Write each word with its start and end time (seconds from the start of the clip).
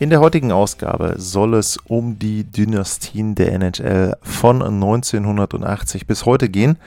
In 0.00 0.10
der 0.10 0.20
heutigen 0.20 0.52
Ausgabe 0.52 1.14
soll 1.16 1.54
es 1.54 1.76
um 1.76 2.20
die 2.20 2.44
Dynastien 2.44 3.34
der 3.34 3.52
NHL 3.52 4.16
von 4.22 4.62
1980 4.62 6.06
bis 6.06 6.24
heute 6.24 6.48
gehen. 6.48 6.78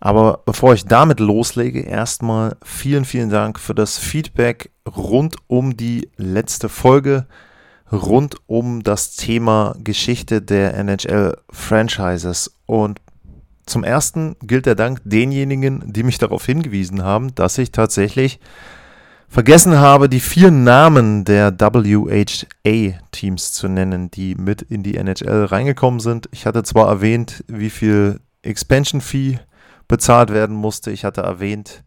Aber 0.00 0.42
bevor 0.44 0.74
ich 0.74 0.84
damit 0.84 1.18
loslege, 1.18 1.80
erstmal 1.80 2.58
vielen, 2.62 3.06
vielen 3.06 3.30
Dank 3.30 3.58
für 3.58 3.74
das 3.74 3.96
Feedback 3.96 4.70
rund 4.86 5.36
um 5.46 5.78
die 5.78 6.10
letzte 6.18 6.68
Folge, 6.68 7.26
rund 7.90 8.36
um 8.46 8.82
das 8.82 9.16
Thema 9.16 9.74
Geschichte 9.82 10.42
der 10.42 10.74
NHL-Franchises. 10.76 12.54
Und 12.66 13.00
zum 13.64 13.82
ersten 13.82 14.36
gilt 14.42 14.66
der 14.66 14.74
Dank 14.74 15.00
denjenigen, 15.04 15.90
die 15.90 16.02
mich 16.02 16.18
darauf 16.18 16.44
hingewiesen 16.44 17.02
haben, 17.02 17.34
dass 17.34 17.56
ich 17.56 17.72
tatsächlich 17.72 18.40
vergessen 19.30 19.78
habe, 19.78 20.08
die 20.08 20.20
vier 20.20 20.50
Namen 20.50 21.24
der 21.24 21.52
WHA-Teams 21.58 23.52
zu 23.52 23.68
nennen, 23.68 24.10
die 24.10 24.34
mit 24.34 24.60
in 24.62 24.82
die 24.82 24.96
NHL 24.96 25.44
reingekommen 25.44 26.00
sind. 26.00 26.28
Ich 26.32 26.46
hatte 26.46 26.64
zwar 26.64 26.88
erwähnt, 26.88 27.44
wie 27.46 27.70
viel 27.70 28.20
Expansion 28.42 29.00
Fee 29.00 29.38
bezahlt 29.86 30.30
werden 30.30 30.56
musste. 30.56 30.90
Ich 30.90 31.04
hatte 31.04 31.20
erwähnt, 31.20 31.84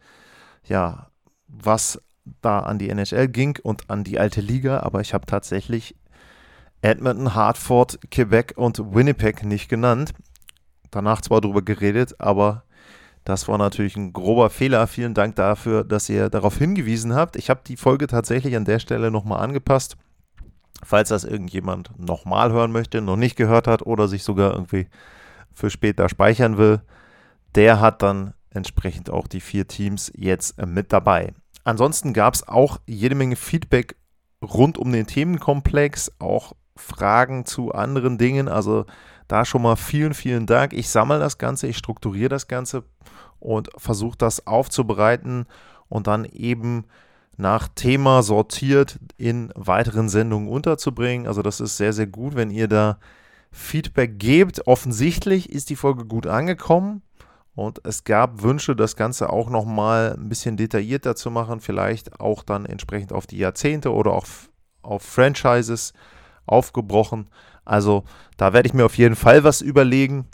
ja, 0.63 1.07
was 1.47 2.01
da 2.41 2.61
an 2.61 2.79
die 2.79 2.89
NHL 2.89 3.27
ging 3.27 3.59
und 3.61 3.89
an 3.89 4.05
die 4.05 4.17
alte 4.19 4.39
Liga, 4.39 4.79
aber 4.79 5.01
ich 5.01 5.13
habe 5.13 5.25
tatsächlich 5.25 5.95
Edmonton, 6.81 7.35
Hartford, 7.35 7.99
Quebec 8.09 8.53
und 8.55 8.93
Winnipeg 8.93 9.43
nicht 9.43 9.67
genannt. 9.67 10.13
Danach 10.91 11.21
zwar 11.21 11.41
darüber 11.41 11.61
geredet, 11.61 12.15
aber 12.19 12.63
das 13.23 13.47
war 13.47 13.57
natürlich 13.57 13.95
ein 13.95 14.11
grober 14.11 14.49
Fehler. 14.49 14.85
Vielen 14.87 15.13
Dank 15.13 15.35
dafür, 15.35 15.83
dass 15.83 16.09
ihr 16.09 16.29
darauf 16.29 16.57
hingewiesen 16.57 17.15
habt. 17.15 17.35
Ich 17.35 17.49
habe 17.49 17.61
die 17.65 17.77
Folge 17.77 18.07
tatsächlich 18.07 18.55
an 18.55 18.65
der 18.65 18.79
Stelle 18.79 19.11
nochmal 19.11 19.39
angepasst. 19.39 19.97
Falls 20.83 21.09
das 21.09 21.23
irgendjemand 21.23 21.97
nochmal 21.97 22.51
hören 22.51 22.73
möchte, 22.73 23.01
noch 23.01 23.15
nicht 23.15 23.37
gehört 23.37 23.67
hat 23.67 23.83
oder 23.83 24.09
sich 24.09 24.23
sogar 24.23 24.53
irgendwie 24.53 24.87
für 25.53 25.69
später 25.69 26.09
speichern 26.09 26.57
will, 26.57 26.81
der 27.55 27.79
hat 27.79 28.01
dann 28.01 28.33
entsprechend 28.49 29.09
auch 29.09 29.27
die 29.27 29.39
vier 29.39 29.67
Teams 29.67 30.11
jetzt 30.15 30.63
mit 30.65 30.91
dabei. 30.91 31.33
Ansonsten 31.63 32.11
gab 32.11 32.33
es 32.33 32.47
auch 32.47 32.79
jede 32.85 33.15
Menge 33.15 33.37
Feedback 33.37 33.95
rund 34.43 34.77
um 34.77 34.91
den 34.91 35.07
Themenkomplex, 35.07 36.11
auch 36.19 36.53
Fragen 36.75 37.45
zu 37.45 37.71
anderen 37.71 38.17
Dingen. 38.17 38.49
Also 38.49 38.85
da 39.27 39.45
schon 39.45 39.61
mal 39.61 39.75
vielen, 39.75 40.13
vielen 40.13 40.45
Dank. 40.45 40.73
Ich 40.73 40.89
sammle 40.89 41.19
das 41.19 41.37
Ganze, 41.37 41.67
ich 41.67 41.77
strukturiere 41.77 42.29
das 42.29 42.47
Ganze 42.47 42.83
und 43.39 43.69
versuche 43.77 44.17
das 44.17 44.47
aufzubereiten 44.47 45.45
und 45.89 46.07
dann 46.07 46.25
eben 46.25 46.85
nach 47.37 47.67
Thema 47.67 48.23
sortiert 48.23 48.99
in 49.17 49.51
weiteren 49.55 50.09
Sendungen 50.09 50.49
unterzubringen. 50.49 51.27
Also 51.27 51.41
das 51.41 51.59
ist 51.59 51.77
sehr, 51.77 51.93
sehr 51.93 52.07
gut, 52.07 52.35
wenn 52.35 52.51
ihr 52.51 52.67
da 52.67 52.99
Feedback 53.51 54.19
gebt. 54.19 54.67
Offensichtlich 54.67 55.51
ist 55.51 55.69
die 55.69 55.75
Folge 55.75 56.05
gut 56.05 56.27
angekommen 56.27 57.01
und 57.55 57.81
es 57.85 58.03
gab 58.03 58.41
Wünsche, 58.41 58.75
das 58.75 58.95
Ganze 58.95 59.29
auch 59.29 59.49
nochmal 59.49 60.15
ein 60.17 60.29
bisschen 60.29 60.57
detaillierter 60.57 61.15
zu 61.15 61.29
machen, 61.29 61.59
vielleicht 61.59 62.19
auch 62.19 62.43
dann 62.43 62.65
entsprechend 62.65 63.13
auf 63.13 63.27
die 63.27 63.37
Jahrzehnte 63.37 63.93
oder 63.93 64.11
auf, 64.13 64.49
auf 64.81 65.03
Franchises 65.03 65.93
aufgebrochen. 66.45 67.29
Also 67.65 68.03
da 68.37 68.53
werde 68.53 68.67
ich 68.67 68.73
mir 68.73 68.85
auf 68.85 68.97
jeden 68.97 69.15
Fall 69.15 69.43
was 69.43 69.61
überlegen 69.61 70.27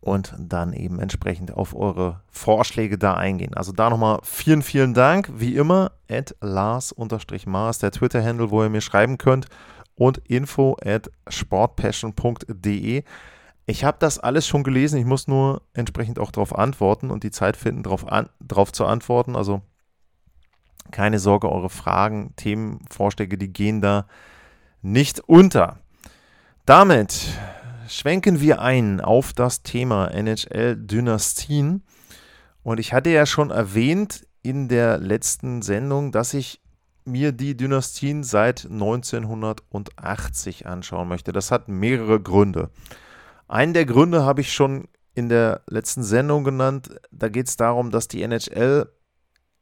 und 0.00 0.34
dann 0.38 0.72
eben 0.72 1.00
entsprechend 1.00 1.52
auf 1.52 1.74
eure 1.74 2.20
Vorschläge 2.30 2.98
da 2.98 3.14
eingehen. 3.14 3.54
Also 3.54 3.72
da 3.72 3.90
nochmal 3.90 4.20
vielen, 4.22 4.62
vielen 4.62 4.94
Dank. 4.94 5.30
Wie 5.34 5.56
immer, 5.56 5.92
at 6.08 6.34
Lars-Mars, 6.40 7.78
der 7.78 7.90
Twitter-Handle, 7.90 8.50
wo 8.50 8.62
ihr 8.62 8.70
mir 8.70 8.80
schreiben 8.80 9.18
könnt 9.18 9.46
und 9.96 10.18
info 10.18 10.76
at 10.84 11.10
sportpassion.de. 11.28 13.02
Ich 13.68 13.84
habe 13.84 13.96
das 13.98 14.20
alles 14.20 14.46
schon 14.46 14.62
gelesen, 14.62 15.00
ich 15.00 15.06
muss 15.06 15.26
nur 15.26 15.62
entsprechend 15.72 16.20
auch 16.20 16.30
darauf 16.30 16.56
antworten 16.56 17.10
und 17.10 17.24
die 17.24 17.32
Zeit 17.32 17.56
finden, 17.56 17.82
darauf 17.82 18.06
drauf 18.40 18.72
zu 18.72 18.86
antworten. 18.86 19.34
Also 19.34 19.62
keine 20.92 21.18
Sorge, 21.18 21.50
eure 21.50 21.70
Fragen, 21.70 22.32
Themen, 22.36 22.78
Vorschläge, 22.88 23.36
die 23.36 23.52
gehen 23.52 23.80
da 23.80 24.06
nicht 24.82 25.18
unter. 25.20 25.80
Damit 26.66 27.28
schwenken 27.88 28.40
wir 28.40 28.60
ein 28.60 29.00
auf 29.00 29.32
das 29.32 29.62
Thema 29.62 30.08
NHL-Dynastien. 30.08 31.84
Und 32.64 32.80
ich 32.80 32.92
hatte 32.92 33.10
ja 33.10 33.24
schon 33.24 33.50
erwähnt 33.50 34.26
in 34.42 34.66
der 34.66 34.98
letzten 34.98 35.62
Sendung, 35.62 36.10
dass 36.10 36.34
ich 36.34 36.60
mir 37.04 37.30
die 37.30 37.56
Dynastien 37.56 38.24
seit 38.24 38.64
1980 38.64 40.66
anschauen 40.66 41.06
möchte. 41.06 41.30
Das 41.30 41.52
hat 41.52 41.68
mehrere 41.68 42.20
Gründe. 42.20 42.70
Einen 43.46 43.72
der 43.72 43.86
Gründe 43.86 44.24
habe 44.24 44.40
ich 44.40 44.52
schon 44.52 44.88
in 45.14 45.28
der 45.28 45.62
letzten 45.68 46.02
Sendung 46.02 46.42
genannt. 46.42 46.98
Da 47.12 47.28
geht 47.28 47.46
es 47.46 47.56
darum, 47.56 47.92
dass 47.92 48.08
die 48.08 48.22
NHL 48.22 48.90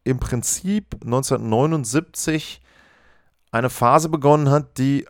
im 0.04 0.18
Prinzip 0.18 0.94
1979 1.04 2.62
eine 3.52 3.68
Phase 3.68 4.08
begonnen 4.08 4.48
hat, 4.48 4.78
die 4.78 5.06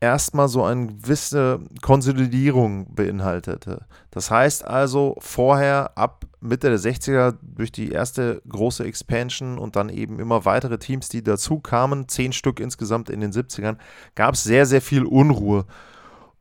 erstmal 0.00 0.48
so 0.48 0.64
eine 0.64 0.86
gewisse 0.86 1.60
Konsolidierung 1.82 2.94
beinhaltete. 2.94 3.86
Das 4.10 4.30
heißt 4.30 4.64
also 4.64 5.16
vorher 5.18 5.96
ab 5.96 6.24
Mitte 6.40 6.68
der 6.68 6.78
60er 6.78 7.34
durch 7.42 7.72
die 7.72 7.90
erste 7.90 8.40
große 8.48 8.84
Expansion 8.84 9.58
und 9.58 9.76
dann 9.76 9.88
eben 9.88 10.20
immer 10.20 10.44
weitere 10.44 10.78
Teams, 10.78 11.08
die 11.08 11.22
dazu 11.22 11.58
kamen, 11.58 12.08
zehn 12.08 12.32
Stück 12.32 12.60
insgesamt 12.60 13.10
in 13.10 13.20
den 13.20 13.32
70ern, 13.32 13.76
gab 14.14 14.34
es 14.34 14.44
sehr, 14.44 14.66
sehr 14.66 14.82
viel 14.82 15.04
Unruhe. 15.04 15.64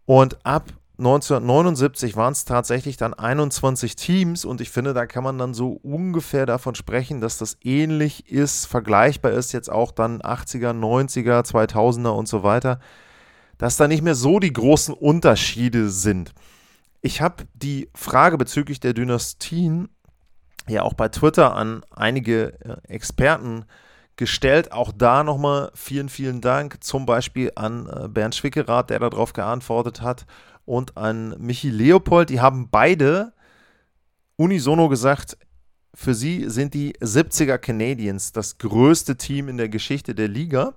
Und 0.05 0.45
ab 0.45 0.65
1979 0.99 2.15
waren 2.15 2.33
es 2.33 2.45
tatsächlich 2.45 2.97
dann 2.97 3.13
21 3.13 3.95
Teams 3.95 4.45
und 4.45 4.61
ich 4.61 4.71
finde, 4.71 4.93
da 4.93 5.05
kann 5.05 5.23
man 5.23 5.37
dann 5.37 5.53
so 5.53 5.73
ungefähr 5.83 6.47
davon 6.47 6.73
sprechen, 6.73 7.21
dass 7.21 7.37
das 7.37 7.57
ähnlich 7.63 8.31
ist, 8.31 8.65
vergleichbar 8.65 9.31
ist 9.31 9.51
jetzt 9.51 9.71
auch 9.71 9.91
dann 9.91 10.21
80er, 10.21 10.71
90er, 10.71 11.45
2000er 11.45 12.09
und 12.09 12.27
so 12.27 12.41
weiter 12.41 12.79
dass 13.57 13.77
da 13.77 13.87
nicht 13.87 14.03
mehr 14.03 14.15
so 14.15 14.39
die 14.39 14.53
großen 14.53 14.93
Unterschiede 14.93 15.89
sind. 15.89 16.33
Ich 17.01 17.21
habe 17.21 17.45
die 17.53 17.89
Frage 17.95 18.37
bezüglich 18.37 18.79
der 18.79 18.93
Dynastien 18.93 19.89
ja 20.67 20.83
auch 20.83 20.93
bei 20.93 21.09
Twitter 21.09 21.55
an 21.55 21.83
einige 21.91 22.59
äh, 22.61 22.93
Experten 22.93 23.65
gestellt. 24.17 24.71
Auch 24.71 24.91
da 24.91 25.23
nochmal 25.23 25.71
vielen, 25.73 26.09
vielen 26.09 26.41
Dank. 26.41 26.83
Zum 26.83 27.05
Beispiel 27.05 27.51
an 27.55 27.87
äh, 27.87 28.07
Bernd 28.07 28.35
Schwickerath, 28.35 28.89
der 28.89 28.99
darauf 28.99 29.33
geantwortet 29.33 30.01
hat, 30.01 30.25
und 30.65 30.97
an 30.97 31.35
Michi 31.39 31.69
Leopold. 31.69 32.29
Die 32.29 32.41
haben 32.41 32.69
beide 32.69 33.33
unisono 34.35 34.89
gesagt, 34.89 35.37
für 35.93 36.13
sie 36.13 36.49
sind 36.49 36.73
die 36.73 36.93
70er 36.97 37.57
Canadiens 37.57 38.31
das 38.31 38.57
größte 38.57 39.15
Team 39.15 39.47
in 39.49 39.57
der 39.57 39.69
Geschichte 39.69 40.13
der 40.13 40.27
Liga. 40.27 40.75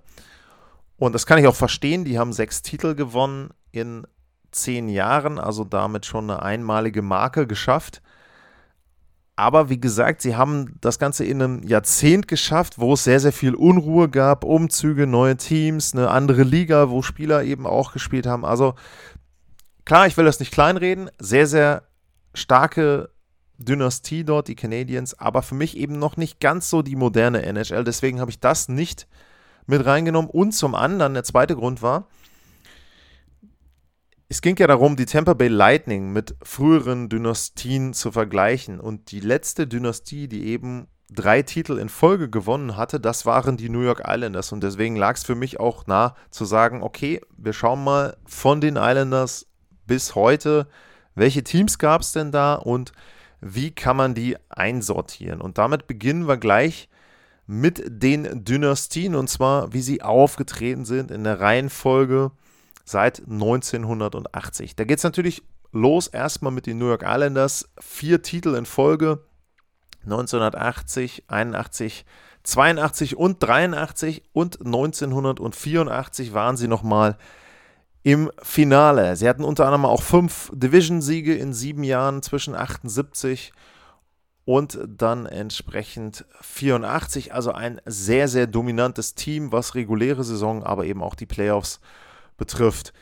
Und 1.00 1.14
das 1.14 1.24
kann 1.24 1.38
ich 1.38 1.46
auch 1.46 1.56
verstehen. 1.56 2.04
Die 2.04 2.18
haben 2.18 2.34
sechs 2.34 2.60
Titel 2.60 2.94
gewonnen 2.94 3.54
in 3.72 4.06
zehn 4.52 4.90
Jahren, 4.90 5.38
also 5.38 5.64
damit 5.64 6.04
schon 6.04 6.30
eine 6.30 6.42
einmalige 6.42 7.00
Marke 7.00 7.46
geschafft. 7.46 8.02
Aber 9.34 9.70
wie 9.70 9.80
gesagt, 9.80 10.20
sie 10.20 10.36
haben 10.36 10.76
das 10.82 10.98
Ganze 10.98 11.24
in 11.24 11.40
einem 11.40 11.62
Jahrzehnt 11.62 12.28
geschafft, 12.28 12.78
wo 12.78 12.92
es 12.92 13.04
sehr, 13.04 13.18
sehr 13.18 13.32
viel 13.32 13.54
Unruhe 13.54 14.10
gab, 14.10 14.44
Umzüge, 14.44 15.06
neue 15.06 15.38
Teams, 15.38 15.94
eine 15.94 16.10
andere 16.10 16.42
Liga, 16.42 16.90
wo 16.90 17.00
Spieler 17.00 17.44
eben 17.44 17.66
auch 17.66 17.94
gespielt 17.94 18.26
haben. 18.26 18.44
Also 18.44 18.74
klar, 19.86 20.06
ich 20.06 20.18
will 20.18 20.26
das 20.26 20.38
nicht 20.38 20.52
kleinreden. 20.52 21.08
Sehr, 21.18 21.46
sehr 21.46 21.84
starke 22.34 23.08
Dynastie 23.56 24.24
dort, 24.24 24.48
die 24.48 24.54
Canadiens, 24.54 25.18
aber 25.18 25.40
für 25.40 25.54
mich 25.54 25.78
eben 25.78 25.98
noch 25.98 26.18
nicht 26.18 26.40
ganz 26.40 26.68
so 26.68 26.82
die 26.82 26.96
moderne 26.96 27.42
NHL. 27.42 27.84
Deswegen 27.84 28.20
habe 28.20 28.30
ich 28.30 28.40
das 28.40 28.68
nicht 28.68 29.08
mit 29.70 29.86
reingenommen. 29.86 30.30
Und 30.30 30.52
zum 30.52 30.74
anderen, 30.74 31.14
der 31.14 31.24
zweite 31.24 31.56
Grund 31.56 31.80
war, 31.80 32.06
es 34.28 34.42
ging 34.42 34.56
ja 34.58 34.66
darum, 34.66 34.96
die 34.96 35.06
Tampa 35.06 35.34
Bay 35.34 35.48
Lightning 35.48 36.12
mit 36.12 36.36
früheren 36.42 37.08
Dynastien 37.08 37.94
zu 37.94 38.12
vergleichen. 38.12 38.78
Und 38.78 39.10
die 39.10 39.20
letzte 39.20 39.66
Dynastie, 39.66 40.28
die 40.28 40.46
eben 40.46 40.86
drei 41.10 41.42
Titel 41.42 41.78
in 41.78 41.88
Folge 41.88 42.30
gewonnen 42.30 42.76
hatte, 42.76 43.00
das 43.00 43.26
waren 43.26 43.56
die 43.56 43.68
New 43.68 43.80
York 43.80 44.02
Islanders. 44.06 44.52
Und 44.52 44.62
deswegen 44.62 44.94
lag 44.94 45.16
es 45.16 45.24
für 45.24 45.34
mich 45.34 45.58
auch 45.58 45.86
nah 45.86 46.14
zu 46.30 46.44
sagen, 46.44 46.82
okay, 46.82 47.20
wir 47.36 47.52
schauen 47.52 47.82
mal 47.82 48.16
von 48.26 48.60
den 48.60 48.76
Islanders 48.76 49.46
bis 49.86 50.14
heute, 50.14 50.68
Welche 51.14 51.42
Teams 51.42 51.78
gab 51.78 52.02
es 52.02 52.12
denn 52.12 52.32
da 52.32 52.54
und 52.54 52.92
wie 53.40 53.72
kann 53.72 53.96
man 53.96 54.14
die 54.14 54.36
einsortieren? 54.48 55.40
Und 55.40 55.58
damit 55.58 55.86
beginnen 55.86 56.28
wir 56.28 56.36
gleich 56.36 56.88
mit 57.50 57.82
den 57.84 58.44
Dynastien 58.44 59.16
und 59.16 59.28
zwar, 59.28 59.72
wie 59.72 59.82
sie 59.82 60.02
aufgetreten 60.02 60.84
sind 60.84 61.10
in 61.10 61.24
der 61.24 61.40
Reihenfolge 61.40 62.30
seit 62.84 63.22
1980. 63.28 64.76
Da 64.76 64.84
geht 64.84 64.98
es 64.98 65.04
natürlich 65.04 65.42
los 65.72 66.06
erstmal 66.06 66.52
mit 66.52 66.66
den 66.66 66.78
New 66.78 66.86
York 66.86 67.02
Islanders. 67.04 67.68
Vier 67.80 68.22
Titel 68.22 68.54
in 68.54 68.66
Folge. 68.66 69.24
1980, 70.04 71.24
81, 71.26 72.04
82 72.44 73.16
und 73.16 73.42
83 73.42 74.22
und 74.32 74.60
1984 74.64 76.32
waren 76.32 76.56
sie 76.56 76.68
nochmal 76.68 77.18
im 78.04 78.30
Finale. 78.40 79.16
Sie 79.16 79.28
hatten 79.28 79.42
unter 79.42 79.64
anderem 79.64 79.86
auch 79.86 80.02
fünf 80.02 80.52
Division-Siege 80.54 81.34
in 81.34 81.52
sieben 81.52 81.82
Jahren 81.82 82.22
zwischen 82.22 82.54
78 82.54 83.52
und 83.52 83.60
dann 84.88 85.26
entsprechend 85.26 86.24
84. 86.40 87.32
Also 87.32 87.52
ein 87.52 87.80
sehr, 87.86 88.26
sehr 88.26 88.48
dominantes 88.48 89.14
Team, 89.14 89.52
was 89.52 89.76
reguläre 89.76 90.24
Saison, 90.24 90.64
aber 90.64 90.86
eben 90.86 91.02
auch 91.02 91.14
die 91.14 91.26
Playoffs 91.26 91.80
betrifft. 92.36 92.92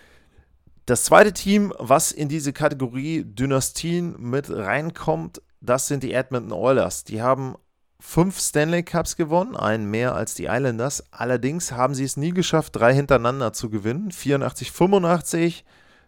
Das 0.84 1.04
zweite 1.04 1.32
Team, 1.32 1.72
was 1.78 2.12
in 2.12 2.28
diese 2.28 2.52
Kategorie 2.52 3.24
Dynastien 3.24 4.14
mit 4.18 4.50
reinkommt, 4.50 5.40
das 5.60 5.86
sind 5.86 6.02
die 6.02 6.12
Edmonton 6.12 6.52
Oilers. 6.52 7.04
Die 7.04 7.22
haben 7.22 7.56
fünf 7.98 8.38
Stanley 8.38 8.82
Cups 8.82 9.16
gewonnen, 9.16 9.56
einen 9.56 9.90
mehr 9.90 10.14
als 10.14 10.34
die 10.34 10.46
Islanders. 10.46 11.02
Allerdings 11.12 11.72
haben 11.72 11.94
sie 11.94 12.04
es 12.04 12.18
nie 12.18 12.32
geschafft, 12.32 12.76
drei 12.76 12.94
hintereinander 12.94 13.54
zu 13.54 13.70
gewinnen. 13.70 14.12
84, 14.12 14.70
85, 14.70 15.64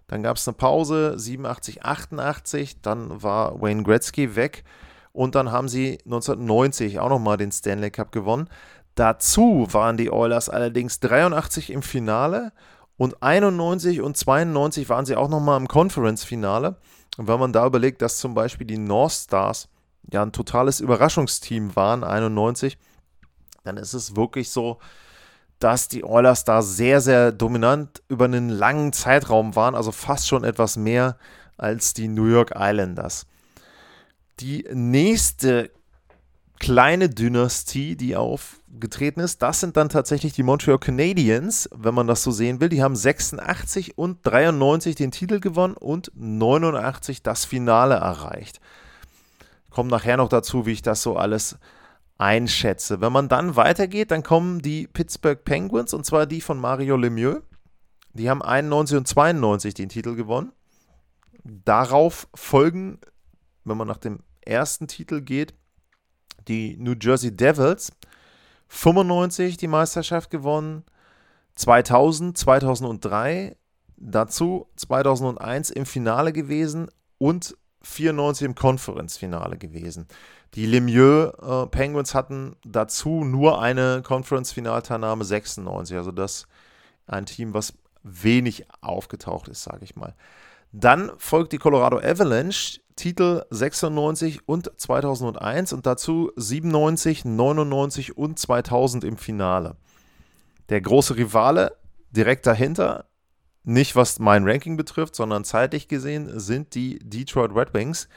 dann 0.07 0.23
gab 0.23 0.37
es 0.37 0.47
eine 0.47 0.57
Pause, 0.57 1.19
87, 1.19 1.85
88, 1.85 2.83
dann 2.83 3.23
war 3.23 3.61
Wayne 3.61 3.85
Gretzky 3.85 4.37
weg 4.37 4.65
und 5.13 5.35
dann 5.35 5.51
haben 5.51 5.69
sie 5.69 5.99
1990 6.05 7.01
auch 7.01 7.09
nochmal 7.09 7.37
den 7.37 7.53
Stanley 7.53 7.91
Cup 7.91 8.13
gewonnen. 8.13 8.49
Dazu 8.95 9.67
waren 9.71 9.97
die 9.97 10.11
Oilers 10.11 10.49
allerdings 10.49 11.01
83 11.01 11.71
im 11.71 11.83
Finale 11.83 12.53
und 12.97 13.23
91 13.23 14.03
und 14.03 14.17
92 14.17 14.89
waren 14.89 15.07
sie 15.07 15.17
auch 15.17 15.29
nochmal 15.29 15.59
im 15.59 15.69
Conference-Finale. 15.69 16.77
Und 17.17 17.29
wenn 17.29 17.41
man 17.41 17.53
da 17.53 17.67
überlegt, 17.67 18.03
dass 18.03 18.19
zum 18.19 18.35
Beispiel 18.35 18.67
die 18.67 18.79
North 18.79 19.13
Stars 19.13 19.69
ja 20.13 20.23
ein 20.23 20.33
totales 20.33 20.81
Überraschungsteam 20.81 21.75
waren, 21.77 22.05
91, 22.05 22.79
dann 23.65 23.77
ist 23.77 23.95
es 23.95 24.17
wirklich 24.17 24.51
so, 24.51 24.79
dass 25.59 25.89
die 25.89 26.05
Oilers 26.05 26.45
da 26.45 26.63
sehr, 26.63 27.01
sehr 27.01 27.33
dominant 27.33 28.03
über 28.09 28.25
einen 28.25 28.49
langen 28.49 28.93
Zeitraum 28.93 29.55
waren, 29.57 29.75
also 29.75 29.93
fast 29.93 30.29
schon 30.29 30.43
etwas 30.45 30.77
mehr 30.77 31.17
als 31.59 31.93
die 31.93 32.09
New 32.09 32.27
York 32.27 32.53
Islanders. 32.57 33.27
Die 34.41 34.67
nächste 34.73 35.71
kleine 36.59 37.09
Dynastie, 37.09 37.97
die 37.97 38.17
aufgetreten 38.17 39.21
ist, 39.21 39.43
das 39.43 39.61
sind 39.61 39.77
dann 39.77 39.89
tatsächlich 39.89 40.33
die 40.33 40.43
Montreal 40.43 40.79
Canadiens, 40.79 41.69
wenn 41.75 41.95
man 41.95 42.07
das 42.07 42.23
so 42.23 42.31
sehen 42.31 42.61
will. 42.61 42.69
Die 42.69 42.83
haben 42.83 42.97
86 42.97 43.99
und 43.99 44.19
93 44.23 44.95
den 44.95 45.11
Titel 45.11 45.41
gewonnen 45.41 45.75
und 45.75 46.11
89 46.15 47.23
das 47.23 47.45
Finale 47.45 47.97
erreicht. 47.97 48.61
Kommt 49.69 49.91
nachher 49.91 50.17
noch 50.17 50.29
dazu, 50.29 50.65
wie 50.65 50.73
ich 50.73 50.83
das 50.83 51.03
so 51.03 51.17
alles 51.17 51.59
einschätze. 52.19 53.01
Wenn 53.01 53.13
man 53.13 53.29
dann 53.29 53.57
weitergeht, 53.57 54.11
dann 54.11 54.23
kommen 54.23 54.61
die 54.61 54.87
Pittsburgh 54.87 55.43
Penguins 55.45 55.95
und 55.95 56.05
zwar 56.07 56.27
die 56.27 56.41
von 56.41 56.59
Mario 56.59 56.97
Lemieux. 56.97 57.43
Die 58.13 58.29
haben 58.29 58.43
91 58.43 58.97
und 58.97 59.09
92 59.09 59.75
den 59.75 59.89
Titel 59.89 60.15
gewonnen. 60.15 60.53
Darauf 61.45 62.29
folgen, 62.35 62.99
wenn 63.65 63.77
man 63.77 63.89
nach 63.89 63.97
dem 63.97 64.21
ersten 64.43 64.89
Titel 64.89 65.21
geht, 65.21 65.55
die 66.49 66.77
New 66.79 66.95
Jersey 67.01 67.35
Devils. 67.35 67.93
95 68.69 69.57
die 69.57 69.67
Meisterschaft 69.67 70.31
gewonnen, 70.31 70.85
2000, 71.57 72.39
2003, 72.39 73.57
dazu 73.97 74.69
2001 74.77 75.71
im 75.71 75.87
Finale 75.87 76.33
gewesen 76.33 76.89
und 77.19 77.57
94 77.83 78.47
im 78.47 78.55
Conference-Finale 78.55 79.59
gewesen. 79.59 80.07
Die 80.55 80.67
Lemieux 80.67 81.33
äh, 81.43 81.67
Penguins 81.67 82.15
hatten 82.15 82.57
dazu 82.65 83.25
nur 83.25 83.61
eine 83.61 84.03
Conference-Finalteilnahme 84.03 85.25
96, 85.25 85.97
also 85.97 86.13
das 86.13 86.47
ein 87.07 87.27
Team, 87.27 87.55
was 87.55 87.75
wenig 88.03 88.67
aufgetaucht 88.81 89.49
ist, 89.49 89.65
sage 89.65 89.85
ich 89.85 89.97
mal. 89.97 90.15
Dann 90.73 91.11
folgt 91.19 91.53
die 91.53 91.59
Colorado 91.59 91.99
Avalanche, 91.99 92.81
Titel 92.97 93.45
96 93.51 94.47
und 94.47 94.71
2001 94.77 95.73
und 95.73 95.87
dazu 95.87 96.33
97, 96.37 97.25
99 97.25 98.17
und 98.17 98.39
2000 98.39 99.05
im 99.05 99.17
Finale. 99.17 99.77
Der 100.69 100.81
große 100.81 101.17
Rivale 101.17 101.77
direkt 102.11 102.47
dahinter, 102.47 103.07
nicht 103.65 103.97
was 103.97 104.19
mein 104.19 104.47
Ranking 104.47 104.77
betrifft, 104.77 105.15
sondern 105.15 105.45
zeitlich 105.45 105.89
gesehen, 105.89 106.39
sind 106.39 106.75
die 106.75 106.99
Detroit 106.99 107.55
Red 107.55 107.75
Wings. 107.75 108.09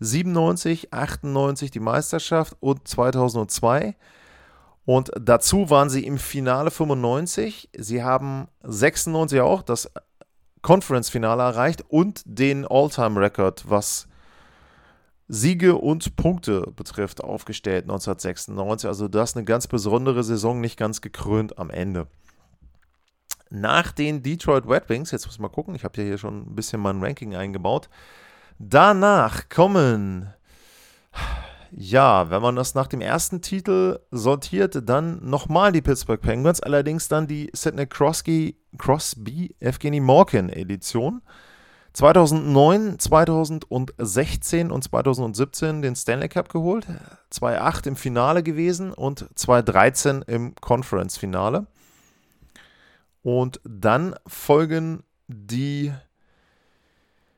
97, 0.00 0.92
98 0.92 1.70
die 1.70 1.80
Meisterschaft 1.80 2.56
und 2.60 2.88
2002. 2.88 3.94
Und 4.86 5.10
dazu 5.20 5.70
waren 5.70 5.90
sie 5.90 6.04
im 6.04 6.18
Finale 6.18 6.70
95. 6.70 7.68
Sie 7.76 8.02
haben 8.02 8.48
96 8.62 9.40
auch 9.40 9.62
das 9.62 9.90
Conference-Finale 10.62 11.42
erreicht 11.42 11.84
und 11.88 12.22
den 12.24 12.66
All-Time-Record, 12.66 13.68
was 13.68 14.06
Siege 15.28 15.76
und 15.76 16.16
Punkte 16.16 16.72
betrifft, 16.74 17.22
aufgestellt 17.22 17.84
1996. 17.84 18.88
Also 18.88 19.08
das 19.08 19.30
ist 19.30 19.36
eine 19.36 19.44
ganz 19.44 19.68
besondere 19.68 20.24
Saison, 20.24 20.60
nicht 20.60 20.76
ganz 20.76 21.00
gekrönt 21.00 21.56
am 21.58 21.70
Ende. 21.70 22.08
Nach 23.48 23.92
den 23.92 24.22
Detroit 24.22 24.68
Red 24.68 24.88
Wings, 24.88 25.10
jetzt 25.12 25.26
muss 25.26 25.36
ich 25.36 25.40
mal 25.40 25.48
gucken, 25.48 25.74
ich 25.74 25.84
habe 25.84 26.00
ja 26.00 26.06
hier 26.06 26.18
schon 26.18 26.42
ein 26.42 26.54
bisschen 26.54 26.80
mein 26.80 27.02
Ranking 27.02 27.34
eingebaut. 27.34 27.88
Danach 28.58 29.48
kommen, 29.48 30.32
ja, 31.72 32.30
wenn 32.30 32.42
man 32.42 32.56
das 32.56 32.74
nach 32.74 32.86
dem 32.86 33.00
ersten 33.00 33.42
Titel 33.42 34.00
sortiert, 34.10 34.88
dann 34.88 35.24
nochmal 35.28 35.72
die 35.72 35.82
Pittsburgh 35.82 36.20
Penguins, 36.20 36.60
allerdings 36.60 37.08
dann 37.08 37.26
die 37.26 37.50
Sidney 37.52 37.86
Crosby, 37.86 38.56
Crosby 38.78 39.54
Evgeny 39.60 40.00
Morgan 40.00 40.48
Edition. 40.48 41.22
2009, 41.92 42.98
2016 42.98 44.70
und 44.70 44.84
2017 44.84 45.82
den 45.82 45.96
Stanley 45.96 46.28
Cup 46.28 46.48
geholt, 46.48 46.86
2008 47.30 47.88
im 47.88 47.96
Finale 47.96 48.42
gewesen 48.42 48.92
und 48.92 49.26
2013 49.34 50.22
im 50.22 50.54
Conference-Finale. 50.54 51.66
Und 53.22 53.60
dann 53.64 54.14
folgen 54.26 55.02
die 55.26 55.92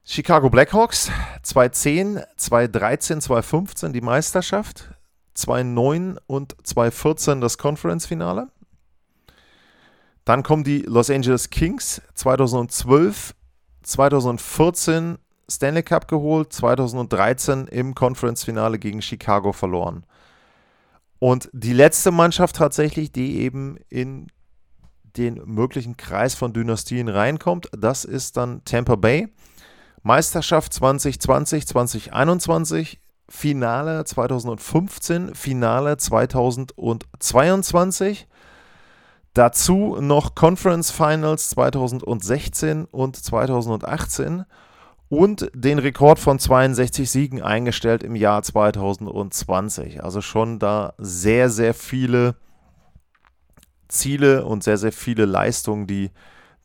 Chicago 0.05 0.51
Blackhawks 0.51 1.11
2010, 1.45 2.23
2013, 2.37 3.21
2015 3.21 3.93
die 3.93 4.01
Meisterschaft, 4.01 4.91
2009 5.35 6.19
und 6.27 6.57
2014 6.65 7.41
das 7.41 7.57
Conference-Finale. 7.57 8.49
Dann 10.25 10.43
kommen 10.43 10.65
die 10.65 10.81
Los 10.83 11.09
Angeles 11.09 11.51
Kings 11.51 12.03
2012, 12.15 13.35
2014 13.83 15.19
Stanley 15.49 15.85
Cup 15.85 16.09
geholt, 16.09 16.53
2013 16.53 17.69
im 17.69 17.95
Conference-Finale 17.95 18.81
gegen 18.81 19.03
Chicago 19.03 19.53
verloren. 19.53 20.05
Und 21.21 21.49
die 21.53 21.73
letzte 21.73 22.11
Mannschaft 22.11 22.57
tatsächlich, 22.57 23.13
die 23.13 23.39
eben 23.39 23.77
in 23.89 24.27
den 25.17 25.41
möglichen 25.45 25.97
Kreis 25.97 26.35
von 26.35 26.53
Dynastien 26.53 27.09
reinkommt, 27.09 27.69
das 27.77 28.05
ist 28.05 28.37
dann 28.37 28.65
Tampa 28.65 28.97
Bay. 28.97 29.29
Meisterschaft 30.03 30.73
2020, 30.73 31.67
2021, 31.67 33.01
Finale 33.29 34.05
2015, 34.05 35.35
Finale 35.35 35.97
2022 35.97 38.29
Dazu 39.35 39.97
noch 39.99 40.35
Conference 40.35 40.91
Finals 40.91 41.49
2016 41.51 42.85
und 42.85 43.17
2018 43.17 44.45
und 45.09 45.51
den 45.55 45.79
Rekord 45.79 46.19
von 46.19 46.39
62 46.39 47.11
Siegen 47.11 47.41
eingestellt 47.41 48.03
im 48.03 48.15
Jahr 48.15 48.43
2020. 48.43 50.05
Also 50.05 50.21
schon 50.21 50.59
da 50.59 50.93
sehr, 50.99 51.49
sehr 51.49 51.73
viele 51.73 52.37
Ziele 53.89 54.45
und 54.45 54.65
sehr, 54.65 54.77
sehr 54.77 54.93
viele 54.93 55.25
Leistungen, 55.25 55.87
die 55.87 56.11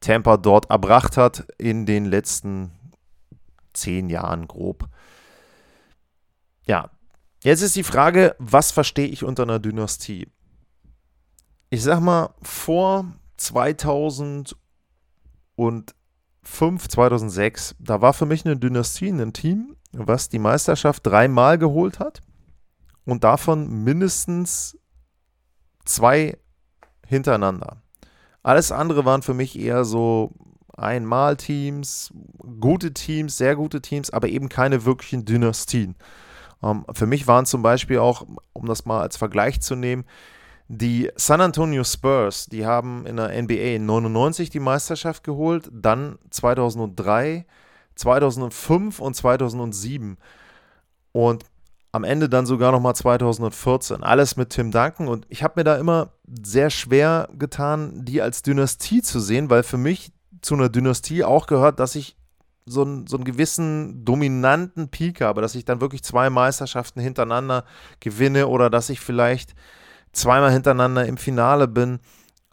Tampa 0.02 0.36
dort 0.36 0.70
erbracht 0.70 1.16
hat 1.16 1.48
in 1.58 1.86
den 1.86 2.04
letzten 2.04 2.72
zehn 3.78 4.10
Jahren 4.10 4.48
grob. 4.48 4.90
Ja, 6.66 6.90
jetzt 7.44 7.62
ist 7.62 7.76
die 7.76 7.84
Frage, 7.84 8.36
was 8.40 8.72
verstehe 8.72 9.08
ich 9.08 9.24
unter 9.24 9.44
einer 9.44 9.60
Dynastie? 9.60 10.28
ich 11.70 11.84
sag 11.84 12.00
mal, 12.00 12.30
vor 12.42 13.06
2004 13.38 14.58
2005, 15.58 16.88
2006, 16.88 17.76
da 17.80 18.02
war 18.02 18.14
für 18.14 18.26
mich 18.26 18.46
eine 18.46 18.58
Dynastie, 18.58 19.10
ein 19.10 19.34
Team, 19.34 19.76
was 19.92 20.30
die 20.30 20.40
Meisterschaft 20.40 21.06
dreimal 21.06 21.58
geholt 21.58 22.00
hat 22.00 22.22
und 23.06 23.24
davon 23.24 23.84
mindestens 23.84 24.78
zwei 25.84 26.38
hintereinander. 27.06 27.82
Alles 28.44 28.72
andere 28.72 29.04
waren 29.04 29.24
für 29.24 29.34
mich 29.34 29.60
eher 29.60 29.84
so 29.84 30.32
Einmal-Teams, 30.78 32.14
gute 32.60 32.94
Teams, 32.94 33.38
sehr 33.38 33.56
gute 33.56 33.82
Teams, 33.82 34.10
aber 34.10 34.30
eben 34.30 34.50
keine 34.50 34.86
wirklichen 34.86 35.26
Dynastien. 35.26 35.96
Ähm, 36.64 36.86
für 36.94 37.06
mich 37.06 37.28
waren 37.28 37.46
zum 37.46 37.62
Beispiel 37.62 38.00
auch, 38.00 38.26
um 38.54 38.66
das 38.66 38.86
mal 38.86 39.02
als 39.02 39.18
Vergleich 39.18 39.62
zu 39.62 39.76
nehmen, 39.76 40.06
die 40.70 41.10
San 41.16 41.40
Antonio 41.42 41.84
Spurs, 41.84 42.48
die 42.48 42.66
haben 42.66 43.06
in 43.06 43.16
der 43.16 43.42
NBA 43.42 43.80
99 43.80 44.50
die 44.50 44.60
Meisterschaft 44.60 45.24
geholt, 45.24 45.70
dann 45.72 46.20
2003, 46.30 47.46
2005 47.96 49.00
und 49.00 49.16
2007. 49.16 50.18
Und 51.14 51.46
am 51.94 52.04
Ende 52.04 52.28
dann 52.28 52.46
sogar 52.46 52.72
nochmal 52.72 52.96
2014. 52.96 54.04
Alles 54.04 54.36
mit 54.36 54.50
Tim 54.50 54.72
Duncan. 54.72 55.08
Und 55.08 55.26
ich 55.30 55.42
habe 55.42 55.54
mir 55.58 55.64
da 55.64 55.78
immer 55.78 56.12
sehr 56.44 56.70
schwer 56.70 57.30
getan, 57.38 58.06
die 58.06 58.22
als 58.22 58.42
Dynastie 58.42 59.02
zu 59.02 59.20
sehen, 59.20 59.50
weil 59.50 59.64
für 59.64 59.78
mich 59.78 60.12
zu 60.42 60.56
einer 60.56 60.70
Dynastie 60.70 61.24
auch 61.24 61.48
gehört, 61.48 61.80
dass 61.80 61.96
ich 61.96 62.18
so, 62.66 62.84
einen, 62.84 63.08
so 63.08 63.18
einen 63.18 63.24
gewissen 63.24 64.04
dominanten 64.04 64.90
Peak 64.90 65.22
habe, 65.22 65.42
dass 65.42 65.56
ich 65.56 65.66
dann 65.66 65.82
wirklich 65.82 66.04
zwei 66.04 66.30
Meisterschaften 66.30 67.00
hintereinander 67.00 67.64
gewinne 68.00 68.48
oder 68.48 68.70
dass 68.70 68.90
ich 68.90 69.00
vielleicht 69.00 69.56
zweimal 70.12 70.52
hintereinander 70.52 71.06
im 71.06 71.18
Finale 71.18 71.68
bin. 71.68 72.00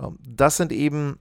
Ähm, 0.01 0.19
das 0.21 0.57
sind 0.57 0.73
eben 0.73 1.19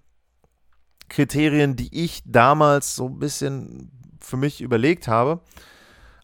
Kriterien, 1.09 1.75
die 1.75 2.03
ich 2.03 2.21
damals 2.25 2.95
so 2.95 3.07
ein 3.07 3.19
bisschen 3.19 3.91
für 4.21 4.37
mich 4.37 4.61
überlegt 4.61 5.07
habe. 5.07 5.41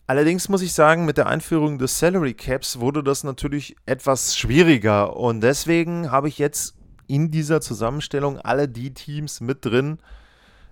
Allerdings 0.08 0.50
muss 0.50 0.64
ich 0.64 0.74
sagen, 0.74 1.06
mit 1.06 1.18
der 1.18 1.28
Einführung 1.28 1.78
des 1.78 2.00
Salary 2.00 2.34
Caps 2.34 2.80
wurde 2.80 3.04
das 3.04 3.24
natürlich 3.24 3.76
etwas 3.86 4.36
schwieriger 4.36 5.16
und 5.16 5.42
deswegen 5.42 6.10
habe 6.10 6.28
ich 6.28 6.40
jetzt 6.40 6.76
in 7.06 7.30
dieser 7.30 7.62
Zusammenstellung 7.62 8.40
alle 8.40 8.68
die 8.68 8.94
Teams 8.94 9.42
mit 9.42 9.66
drin, 9.66 10.00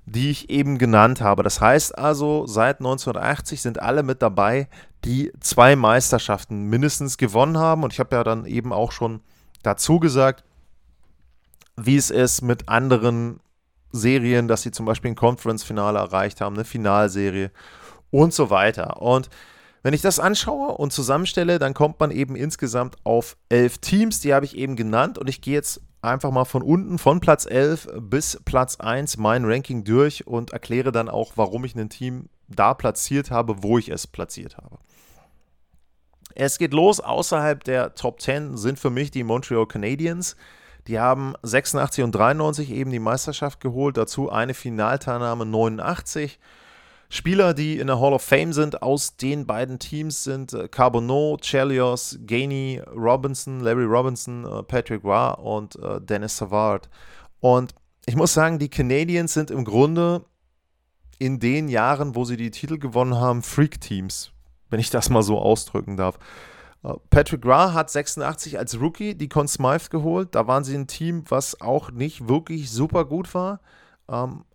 die 0.08 0.30
ich 0.30 0.50
eben 0.50 0.78
genannt 0.78 1.20
habe. 1.20 1.44
Das 1.44 1.60
heißt 1.60 1.98
also, 1.98 2.48
seit 2.48 2.80
1980 2.80 3.62
sind 3.62 3.82
alle 3.82 4.04
mit 4.04 4.22
dabei, 4.22 4.70
die 5.04 5.34
zwei 5.42 5.76
Meisterschaften 5.76 6.64
mindestens 6.64 7.18
gewonnen 7.18 7.58
haben 7.58 7.84
und 7.84 7.92
ich 7.92 8.00
habe 8.00 8.16
ja 8.16 8.24
dann 8.24 8.46
eben 8.46 8.72
auch 8.72 8.94
schon 8.94 9.20
dazu 9.64 10.00
gesagt, 10.00 10.46
wie 11.76 11.98
es 11.98 12.10
ist 12.10 12.42
mit 12.42 12.70
anderen 12.70 13.42
Serien, 13.92 14.48
dass 14.48 14.62
sie 14.62 14.72
zum 14.72 14.86
Beispiel 14.86 15.12
ein 15.12 15.16
Conference-Finale 15.16 16.00
erreicht 16.00 16.40
haben, 16.40 16.56
eine 16.56 16.66
Finalserie 16.66 17.52
und 18.10 18.34
so 18.34 18.50
weiter. 18.50 19.02
Und 19.02 19.30
wenn 19.84 19.94
ich 19.94 20.02
das 20.02 20.20
anschaue 20.20 20.70
und 20.70 20.94
zusammenstelle, 20.94 21.60
dann 21.60 21.74
kommt 21.74 22.00
man 22.00 22.12
eben 22.12 22.38
insgesamt 22.38 22.96
auf 23.04 23.36
elf 23.50 23.80
Teams, 23.80 24.22
die 24.22 24.34
habe 24.34 24.46
ich 24.46 24.58
eben 24.58 24.78
genannt 24.78 25.18
und 25.18 25.28
ich 25.28 25.42
gehe 25.42 25.56
jetzt 25.56 25.82
einfach 26.08 26.32
mal 26.32 26.46
von 26.46 26.62
unten, 26.62 26.98
von 26.98 27.20
Platz 27.20 27.46
11 27.46 27.88
bis 28.02 28.42
Platz 28.46 28.78
1 28.80 29.18
mein 29.18 29.46
Ranking 29.46 29.84
durch 29.84 30.26
und 30.28 30.52
erkläre 30.52 30.92
dann 30.92 31.10
auch, 31.10 31.34
warum 31.36 31.66
ich 31.66 31.76
ein 31.76 31.90
Team 31.90 32.30
da 32.48 32.74
platziert 32.74 33.32
habe, 33.32 33.64
wo 33.64 33.78
ich 33.78 33.90
es 33.90 34.08
platziert 34.08 34.58
habe. 34.58 34.78
Es 36.36 36.60
geht 36.60 36.74
los. 36.74 37.00
Außerhalb 37.00 37.64
der 37.64 37.96
Top 37.96 38.22
10 38.22 38.58
sind 38.58 38.80
für 38.80 38.90
mich 38.90 39.12
die 39.12 39.24
Montreal 39.24 39.66
Canadiens. 39.66 40.36
Die 40.88 41.00
haben 41.00 41.34
86 41.42 42.04
und 42.04 42.12
93 42.14 42.72
eben 42.72 42.92
die 42.92 43.00
Meisterschaft 43.00 43.60
geholt, 43.60 43.98
dazu 43.98 44.30
eine 44.30 44.54
Finalteilnahme 44.54 45.46
89. 45.46 46.40
Spieler, 47.10 47.54
die 47.54 47.80
in 47.80 47.88
der 47.88 48.00
Hall 48.00 48.14
of 48.14 48.22
Fame 48.22 48.52
sind, 48.52 48.82
aus 48.82 49.16
den 49.16 49.46
beiden 49.46 49.80
Teams 49.80 50.24
sind 50.24 50.54
äh, 50.54 50.68
Carbonneau, 50.68 51.38
Chelios, 51.38 52.20
Gainey, 52.22 52.82
Robinson, 52.94 53.62
Larry 53.62 53.86
Robinson, 53.86 54.46
äh, 54.46 54.64
Patrick 54.64 55.04
Roy 55.04 55.34
und 55.42 55.78
äh, 55.78 56.02
Dennis 56.02 56.38
Savard. 56.38 56.90
Und 57.40 57.74
ich 58.06 58.16
muss 58.16 58.34
sagen, 58.34 58.60
die 58.60 58.70
Canadiens 58.70 59.34
sind 59.34 59.52
im 59.52 59.64
Grunde 59.64 60.26
in 61.20 61.40
den 61.40 61.70
Jahren, 61.70 62.16
wo 62.16 62.26
sie 62.26 62.38
die 62.38 62.52
Titel 62.52 62.78
gewonnen 62.78 63.16
haben, 63.16 63.42
Freak-Teams 63.42 64.32
wenn 64.70 64.80
ich 64.80 64.90
das 64.90 65.10
mal 65.10 65.24
so 65.24 65.40
ausdrücken 65.40 65.98
darf. 65.98 66.18
Patrick 67.10 67.46
Ra 67.46 67.74
hat 67.74 67.90
86 67.90 68.58
als 68.60 68.80
Rookie 68.80 69.16
die 69.16 69.28
Conn 69.28 69.48
Smythe 69.48 69.90
geholt. 69.90 70.36
Da 70.36 70.48
waren 70.48 70.64
sie 70.64 70.76
ein 70.76 70.88
Team, 70.88 71.24
was 71.28 71.60
auch 71.60 71.92
nicht 71.92 72.30
wirklich 72.30 72.70
super 72.70 73.04
gut 73.04 73.34
war. 73.34 73.60
Ähm, 74.08 74.46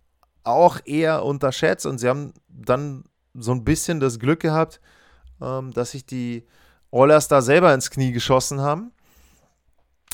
auch 0.43 0.79
eher 0.85 1.23
unterschätzt 1.23 1.85
und 1.85 1.99
sie 1.99 2.09
haben 2.09 2.33
dann 2.47 3.03
so 3.33 3.51
ein 3.51 3.63
bisschen 3.63 3.99
das 3.99 4.19
Glück 4.19 4.39
gehabt, 4.39 4.79
ähm, 5.41 5.71
dass 5.71 5.91
sich 5.91 6.05
die 6.05 6.45
Oilers 6.91 7.27
da 7.27 7.41
selber 7.41 7.73
ins 7.73 7.89
Knie 7.89 8.11
geschossen 8.11 8.61
haben. 8.61 8.91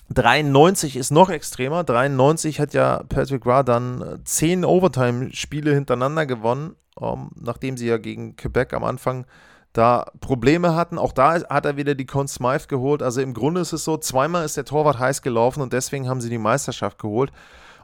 93 0.09 0.95
ist 0.95 1.11
noch 1.11 1.29
extremer. 1.29 1.83
93 1.83 2.59
hat 2.59 2.73
ja 2.73 3.03
Patrick 3.09 3.45
Ra 3.45 3.63
dann 3.63 4.21
10 4.23 4.63
äh, 4.63 4.65
Overtime-Spiele 4.65 5.73
hintereinander 5.73 6.25
gewonnen, 6.25 6.75
ähm, 6.99 7.29
nachdem 7.39 7.77
sie 7.77 7.87
ja 7.87 7.97
gegen 7.97 8.35
Quebec 8.35 8.73
am 8.73 8.83
Anfang 8.83 9.25
da 9.73 10.11
Probleme 10.19 10.75
hatten. 10.75 10.97
Auch 10.97 11.11
da 11.11 11.33
hat 11.33 11.65
er 11.65 11.77
wieder 11.77 11.93
die 11.93 12.07
Conn 12.07 12.27
Smythe 12.27 12.67
geholt. 12.67 13.03
Also 13.03 13.21
im 13.21 13.35
Grunde 13.35 13.61
ist 13.61 13.73
es 13.73 13.83
so, 13.83 13.97
zweimal 13.97 14.45
ist 14.45 14.57
der 14.57 14.65
Torwart 14.65 14.97
heiß 14.97 15.21
gelaufen 15.21 15.61
und 15.61 15.73
deswegen 15.73 16.09
haben 16.09 16.21
sie 16.21 16.29
die 16.29 16.39
Meisterschaft 16.39 16.97
geholt. 16.97 17.31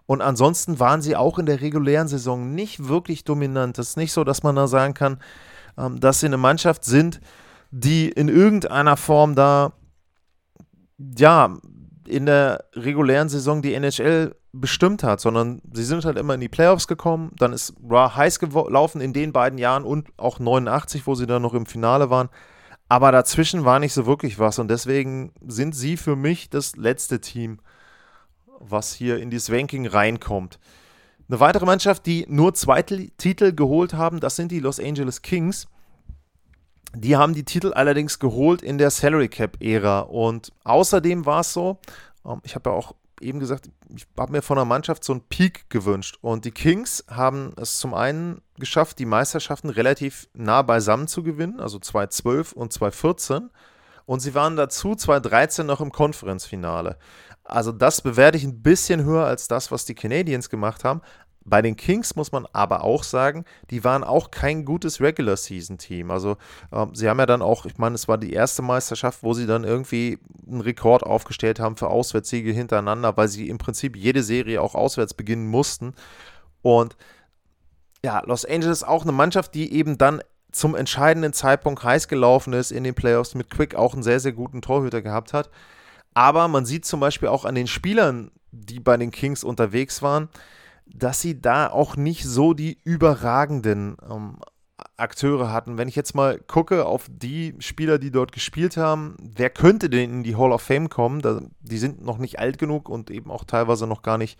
Und 0.07 0.21
ansonsten 0.21 0.79
waren 0.79 1.01
sie 1.01 1.15
auch 1.15 1.39
in 1.39 1.45
der 1.45 1.61
regulären 1.61 2.07
Saison 2.07 2.53
nicht 2.53 2.87
wirklich 2.87 3.23
dominant. 3.23 3.77
Es 3.79 3.89
ist 3.89 3.97
nicht 3.97 4.13
so, 4.13 4.23
dass 4.23 4.43
man 4.43 4.55
da 4.55 4.67
sagen 4.67 4.93
kann, 4.93 5.19
ähm, 5.77 5.99
dass 5.99 6.19
sie 6.19 6.27
eine 6.27 6.37
Mannschaft 6.37 6.83
sind, 6.83 7.19
die 7.71 8.09
in 8.09 8.29
irgendeiner 8.29 8.97
Form 8.97 9.35
da, 9.35 9.73
ja, 11.17 11.57
in 12.07 12.25
der 12.27 12.65
regulären 12.73 13.29
Saison 13.29 13.61
die 13.61 13.73
NHL 13.73 14.35
bestimmt 14.53 15.03
hat, 15.03 15.19
sondern 15.19 15.61
sie 15.73 15.83
sind 15.83 16.05
halt 16.05 16.17
immer 16.17 16.35
in 16.35 16.39
die 16.39 16.49
Playoffs 16.49 16.87
gekommen. 16.87 17.31
Dann 17.37 17.51
ist 17.51 17.73
Ra 17.89 18.15
heiß 18.15 18.39
gelaufen 18.39 19.01
in 19.01 19.11
den 19.11 19.33
beiden 19.33 19.57
Jahren 19.57 19.83
und 19.83 20.07
auch 20.17 20.39
89, 20.39 21.07
wo 21.07 21.15
sie 21.15 21.25
dann 21.25 21.41
noch 21.41 21.53
im 21.53 21.65
Finale 21.65 22.09
waren. 22.09 22.29
Aber 22.87 23.11
dazwischen 23.11 23.65
war 23.65 23.79
nicht 23.79 23.93
so 23.93 24.05
wirklich 24.05 24.37
was 24.37 24.59
und 24.59 24.69
deswegen 24.69 25.33
sind 25.45 25.75
sie 25.75 25.97
für 25.97 26.15
mich 26.15 26.49
das 26.51 26.75
letzte 26.75 27.19
Team, 27.19 27.59
was 28.59 28.93
hier 28.93 29.19
in 29.19 29.29
dieses 29.29 29.51
Ranking 29.51 29.87
reinkommt. 29.87 30.59
Eine 31.27 31.39
weitere 31.39 31.65
Mannschaft, 31.65 32.05
die 32.05 32.25
nur 32.29 32.53
zwei 32.53 32.81
Titel 32.83 33.53
geholt 33.53 33.93
haben, 33.93 34.19
das 34.19 34.35
sind 34.35 34.51
die 34.51 34.59
Los 34.59 34.79
Angeles 34.79 35.21
Kings. 35.21 35.67
Die 36.93 37.17
haben 37.17 37.33
die 37.33 37.43
Titel 37.43 37.73
allerdings 37.73 38.19
geholt 38.19 38.61
in 38.61 38.77
der 38.77 38.89
Salary 38.89 39.27
Cap 39.27 39.61
Ära 39.61 40.01
und 40.01 40.53
außerdem 40.63 41.25
war 41.25 41.41
es 41.41 41.51
so, 41.51 41.79
ähm, 42.25 42.41
ich 42.43 42.55
habe 42.55 42.69
ja 42.69 42.75
auch 42.75 42.93
eben 43.21 43.39
gesagt, 43.39 43.69
ich 43.95 44.05
habe 44.17 44.31
mir 44.31 44.41
von 44.41 44.57
der 44.57 44.65
Mannschaft 44.65 45.03
so 45.03 45.13
einen 45.13 45.21
Peak 45.21 45.69
gewünscht. 45.69 46.17
Und 46.21 46.45
die 46.45 46.51
Kings 46.51 47.03
haben 47.09 47.53
es 47.57 47.79
zum 47.79 47.93
einen 47.93 48.41
geschafft, 48.57 48.99
die 48.99 49.05
Meisterschaften 49.05 49.69
relativ 49.69 50.27
nah 50.33 50.61
beisammen 50.61 51.07
zu 51.07 51.23
gewinnen, 51.23 51.59
also 51.59 51.79
2012 51.79 52.53
und 52.53 52.73
2014. 52.73 53.49
Und 54.05 54.19
sie 54.19 54.35
waren 54.35 54.55
dazu 54.55 54.95
2013 54.95 55.65
noch 55.65 55.81
im 55.81 55.91
Konferenzfinale. 55.91 56.97
Also 57.45 57.71
das 57.71 58.01
bewerte 58.01 58.37
ich 58.37 58.43
ein 58.43 58.61
bisschen 58.61 59.03
höher 59.03 59.25
als 59.25 59.47
das, 59.47 59.71
was 59.71 59.85
die 59.85 59.95
Canadiens 59.95 60.49
gemacht 60.49 60.83
haben. 60.83 61.01
Bei 61.47 61.61
den 61.61 61.75
Kings 61.75 62.15
muss 62.15 62.31
man 62.31 62.47
aber 62.53 62.83
auch 62.83 63.03
sagen, 63.03 63.45
die 63.69 63.83
waren 63.83 64.03
auch 64.03 64.31
kein 64.31 64.65
gutes 64.65 64.99
Regular 64.99 65.37
Season 65.37 65.77
Team. 65.77 66.09
Also 66.09 66.37
ähm, 66.71 66.95
sie 66.95 67.07
haben 67.07 67.19
ja 67.19 67.27
dann 67.27 67.43
auch, 67.43 67.67
ich 67.67 67.77
meine, 67.77 67.93
es 67.93 68.07
war 68.07 68.17
die 68.17 68.33
erste 68.33 68.63
Meisterschaft, 68.63 69.21
wo 69.21 69.33
sie 69.33 69.45
dann 69.45 69.63
irgendwie 69.63 70.17
einen 70.49 70.61
Rekord 70.61 71.03
aufgestellt 71.03 71.59
haben 71.59 71.77
für 71.77 71.87
Auswärtssiege 71.87 72.51
hintereinander, 72.51 73.15
weil 73.15 73.27
sie 73.27 73.47
im 73.47 73.59
Prinzip 73.59 73.95
jede 73.95 74.23
Serie 74.23 74.59
auch 74.59 74.73
auswärts 74.73 75.13
beginnen 75.13 75.47
mussten. 75.47 75.93
Und 76.63 76.97
ja, 78.03 78.23
Los 78.25 78.43
Angeles 78.43 78.83
auch 78.83 79.03
eine 79.03 79.11
Mannschaft, 79.11 79.53
die 79.53 79.71
eben 79.71 79.99
dann 79.99 80.21
zum 80.51 80.73
entscheidenden 80.73 81.33
Zeitpunkt 81.33 81.83
heiß 81.83 82.07
gelaufen 82.07 82.53
ist 82.53 82.71
in 82.71 82.83
den 82.83 82.95
Playoffs, 82.95 83.35
mit 83.35 83.51
Quick 83.51 83.75
auch 83.75 83.93
einen 83.93 84.03
sehr, 84.03 84.19
sehr 84.19 84.31
guten 84.31 84.63
Torhüter 84.63 85.03
gehabt 85.03 85.33
hat. 85.33 85.51
Aber 86.15 86.47
man 86.47 86.65
sieht 86.65 86.85
zum 86.85 86.99
Beispiel 86.99 87.29
auch 87.29 87.45
an 87.45 87.53
den 87.53 87.67
Spielern, 87.67 88.31
die 88.51 88.79
bei 88.79 88.97
den 88.97 89.11
Kings 89.11 89.43
unterwegs 89.43 90.01
waren, 90.01 90.29
dass 90.87 91.21
sie 91.21 91.39
da 91.39 91.67
auch 91.69 91.97
nicht 91.97 92.23
so 92.23 92.53
die 92.53 92.79
überragenden 92.83 93.97
ähm, 94.09 94.37
Akteure 94.97 95.51
hatten. 95.51 95.77
Wenn 95.77 95.89
ich 95.89 95.95
jetzt 95.95 96.15
mal 96.15 96.39
gucke 96.39 96.85
auf 96.85 97.07
die 97.11 97.53
Spieler, 97.59 97.99
die 97.99 98.11
dort 98.11 98.31
gespielt 98.31 98.77
haben, 98.77 99.17
wer 99.19 99.49
könnte 99.49 99.89
denn 99.89 100.11
in 100.11 100.23
die 100.23 100.37
Hall 100.37 100.53
of 100.53 100.61
Fame 100.61 100.89
kommen? 100.89 101.21
Da, 101.21 101.41
die 101.59 101.77
sind 101.77 102.03
noch 102.03 102.17
nicht 102.17 102.39
alt 102.39 102.57
genug 102.57 102.87
und 102.87 103.11
eben 103.11 103.29
auch 103.29 103.43
teilweise 103.43 103.85
noch 103.85 104.01
gar 104.01 104.17
nicht 104.17 104.39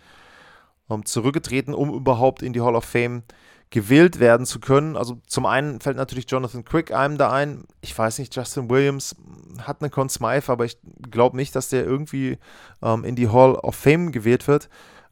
ähm, 0.88 1.04
zurückgetreten, 1.04 1.74
um 1.74 1.92
überhaupt 1.92 2.42
in 2.42 2.54
die 2.54 2.62
Hall 2.62 2.74
of 2.74 2.84
Fame 2.84 3.22
gewählt 3.70 4.20
werden 4.20 4.46
zu 4.46 4.60
können. 4.60 4.96
Also 4.96 5.18
zum 5.26 5.46
einen 5.46 5.80
fällt 5.80 5.96
natürlich 5.96 6.30
Jonathan 6.30 6.64
Quick 6.64 6.92
einem 6.92 7.18
da 7.18 7.32
ein. 7.32 7.64
Ich 7.80 7.96
weiß 7.96 8.18
nicht, 8.18 8.34
Justin 8.34 8.70
Williams 8.70 9.16
hat 9.60 9.80
eine 9.80 9.90
Conn 9.90 10.08
Smythe, 10.08 10.50
aber 10.50 10.64
ich 10.64 10.78
glaube 11.10 11.36
nicht, 11.36 11.54
dass 11.56 11.68
der 11.68 11.84
irgendwie 11.84 12.38
ähm, 12.82 13.04
in 13.04 13.16
die 13.16 13.28
Hall 13.28 13.54
of 13.56 13.74
Fame 13.74 14.12
gewählt 14.12 14.46
wird. 14.46 14.68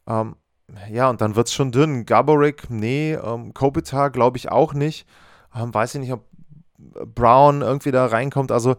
Ähm, 0.06 0.36
ja, 0.90 1.10
und 1.10 1.20
dann 1.20 1.36
wird 1.36 1.48
es 1.48 1.54
schon 1.54 1.72
dünn. 1.72 2.06
Gaborik, 2.06 2.70
nee, 2.70 3.14
ähm, 3.14 3.52
Kopitar 3.54 4.10
glaube 4.10 4.38
ich 4.38 4.50
auch 4.50 4.72
nicht. 4.72 5.06
Ähm, 5.54 5.74
weiß 5.74 5.96
ich 5.96 6.00
nicht, 6.00 6.12
ob 6.12 6.24
Brown 6.78 7.62
irgendwie 7.62 7.90
da 7.90 8.06
reinkommt. 8.06 8.52
Also 8.52 8.76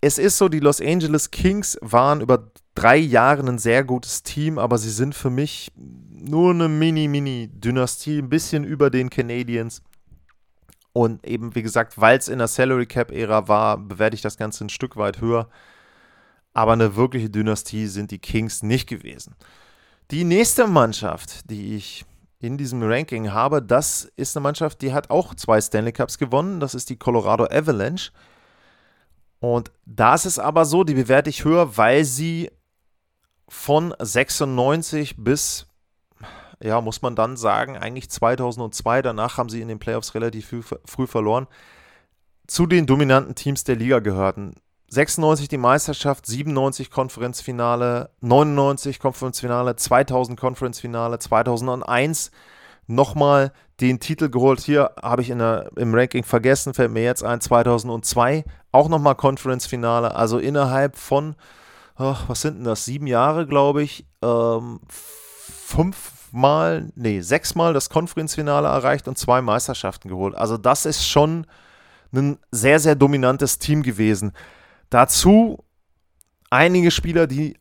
es 0.00 0.18
ist 0.18 0.38
so, 0.38 0.48
die 0.48 0.60
Los 0.60 0.80
Angeles 0.80 1.30
Kings 1.30 1.78
waren 1.80 2.20
über 2.20 2.50
drei 2.74 2.96
Jahre 2.96 3.42
ein 3.46 3.58
sehr 3.58 3.82
gutes 3.84 4.22
Team, 4.22 4.58
aber 4.58 4.78
sie 4.78 4.90
sind 4.90 5.14
für 5.14 5.30
mich 5.30 5.72
nur 5.76 6.50
eine 6.50 6.68
Mini-Mini-Dynastie, 6.68 8.18
ein 8.18 8.28
bisschen 8.28 8.64
über 8.64 8.90
den 8.90 9.10
Canadiens. 9.10 9.82
Und 10.92 11.24
eben, 11.26 11.54
wie 11.54 11.62
gesagt, 11.62 12.00
weil 12.00 12.18
es 12.18 12.28
in 12.28 12.38
der 12.38 12.48
Salary 12.48 12.86
Cap-Ära 12.86 13.48
war, 13.48 13.78
bewerte 13.78 14.14
ich 14.14 14.22
das 14.22 14.36
Ganze 14.36 14.64
ein 14.64 14.68
Stück 14.68 14.96
weit 14.96 15.20
höher. 15.20 15.48
Aber 16.54 16.72
eine 16.72 16.96
wirkliche 16.96 17.30
Dynastie 17.30 17.86
sind 17.86 18.10
die 18.10 18.18
Kings 18.18 18.62
nicht 18.62 18.88
gewesen. 18.88 19.34
Die 20.10 20.24
nächste 20.24 20.66
Mannschaft, 20.66 21.50
die 21.50 21.76
ich 21.76 22.04
in 22.40 22.56
diesem 22.56 22.82
Ranking 22.82 23.32
habe, 23.32 23.60
das 23.62 24.10
ist 24.16 24.36
eine 24.36 24.42
Mannschaft, 24.44 24.80
die 24.82 24.92
hat 24.92 25.10
auch 25.10 25.34
zwei 25.34 25.60
Stanley 25.60 25.92
Cups 25.92 26.18
gewonnen. 26.18 26.60
Das 26.60 26.74
ist 26.74 26.88
die 26.88 26.96
Colorado 26.96 27.44
Avalanche. 27.44 28.10
Und 29.40 29.70
da 29.86 30.14
ist 30.14 30.26
es 30.26 30.38
aber 30.38 30.64
so, 30.64 30.84
die 30.84 30.94
bewerte 30.94 31.30
ich 31.30 31.44
höher, 31.44 31.76
weil 31.76 32.04
sie 32.04 32.50
von 33.48 33.94
96 33.98 35.16
bis, 35.16 35.66
ja, 36.62 36.80
muss 36.80 37.02
man 37.02 37.14
dann 37.16 37.36
sagen, 37.36 37.76
eigentlich 37.76 38.10
2002, 38.10 39.02
danach 39.02 39.38
haben 39.38 39.48
sie 39.48 39.60
in 39.60 39.68
den 39.68 39.78
Playoffs 39.78 40.14
relativ 40.14 40.48
früh, 40.48 40.62
früh 40.84 41.06
verloren, 41.06 41.46
zu 42.46 42.66
den 42.66 42.86
dominanten 42.86 43.34
Teams 43.34 43.64
der 43.64 43.76
Liga 43.76 44.00
gehörten. 44.00 44.54
96 44.90 45.48
die 45.48 45.58
Meisterschaft, 45.58 46.26
97 46.26 46.90
Konferenzfinale, 46.90 48.10
99 48.20 48.98
Konferenzfinale, 48.98 49.76
2000 49.76 50.40
Konferenzfinale, 50.40 51.18
2001 51.18 52.30
nochmal 52.88 53.52
den 53.80 54.00
Titel 54.00 54.28
geholt. 54.28 54.60
Hier 54.60 54.90
habe 55.00 55.22
ich 55.22 55.30
in 55.30 55.38
der, 55.38 55.70
im 55.76 55.94
Ranking 55.94 56.24
vergessen, 56.24 56.74
fällt 56.74 56.90
mir 56.90 57.04
jetzt 57.04 57.22
ein, 57.22 57.40
2002 57.40 58.44
auch 58.72 58.88
nochmal 58.88 59.14
Konferenzfinale. 59.14 60.16
Also 60.16 60.38
innerhalb 60.38 60.96
von, 60.96 61.36
oh, 61.98 62.16
was 62.26 62.40
sind 62.40 62.56
denn 62.56 62.64
das, 62.64 62.84
sieben 62.84 63.06
Jahre, 63.06 63.46
glaube 63.46 63.82
ich, 63.82 64.06
ähm, 64.22 64.80
fünfmal, 64.88 66.90
nee, 66.96 67.20
sechsmal 67.20 67.72
das 67.72 67.90
Konferenzfinale 67.90 68.66
erreicht 68.66 69.06
und 69.06 69.16
zwei 69.16 69.42
Meisterschaften 69.42 70.08
geholt. 70.08 70.34
Also 70.34 70.56
das 70.56 70.86
ist 70.86 71.06
schon 71.06 71.46
ein 72.12 72.38
sehr, 72.50 72.80
sehr 72.80 72.94
dominantes 72.94 73.58
Team 73.58 73.82
gewesen. 73.82 74.32
Dazu 74.90 75.64
einige 76.50 76.90
Spieler, 76.90 77.26
die 77.26 77.58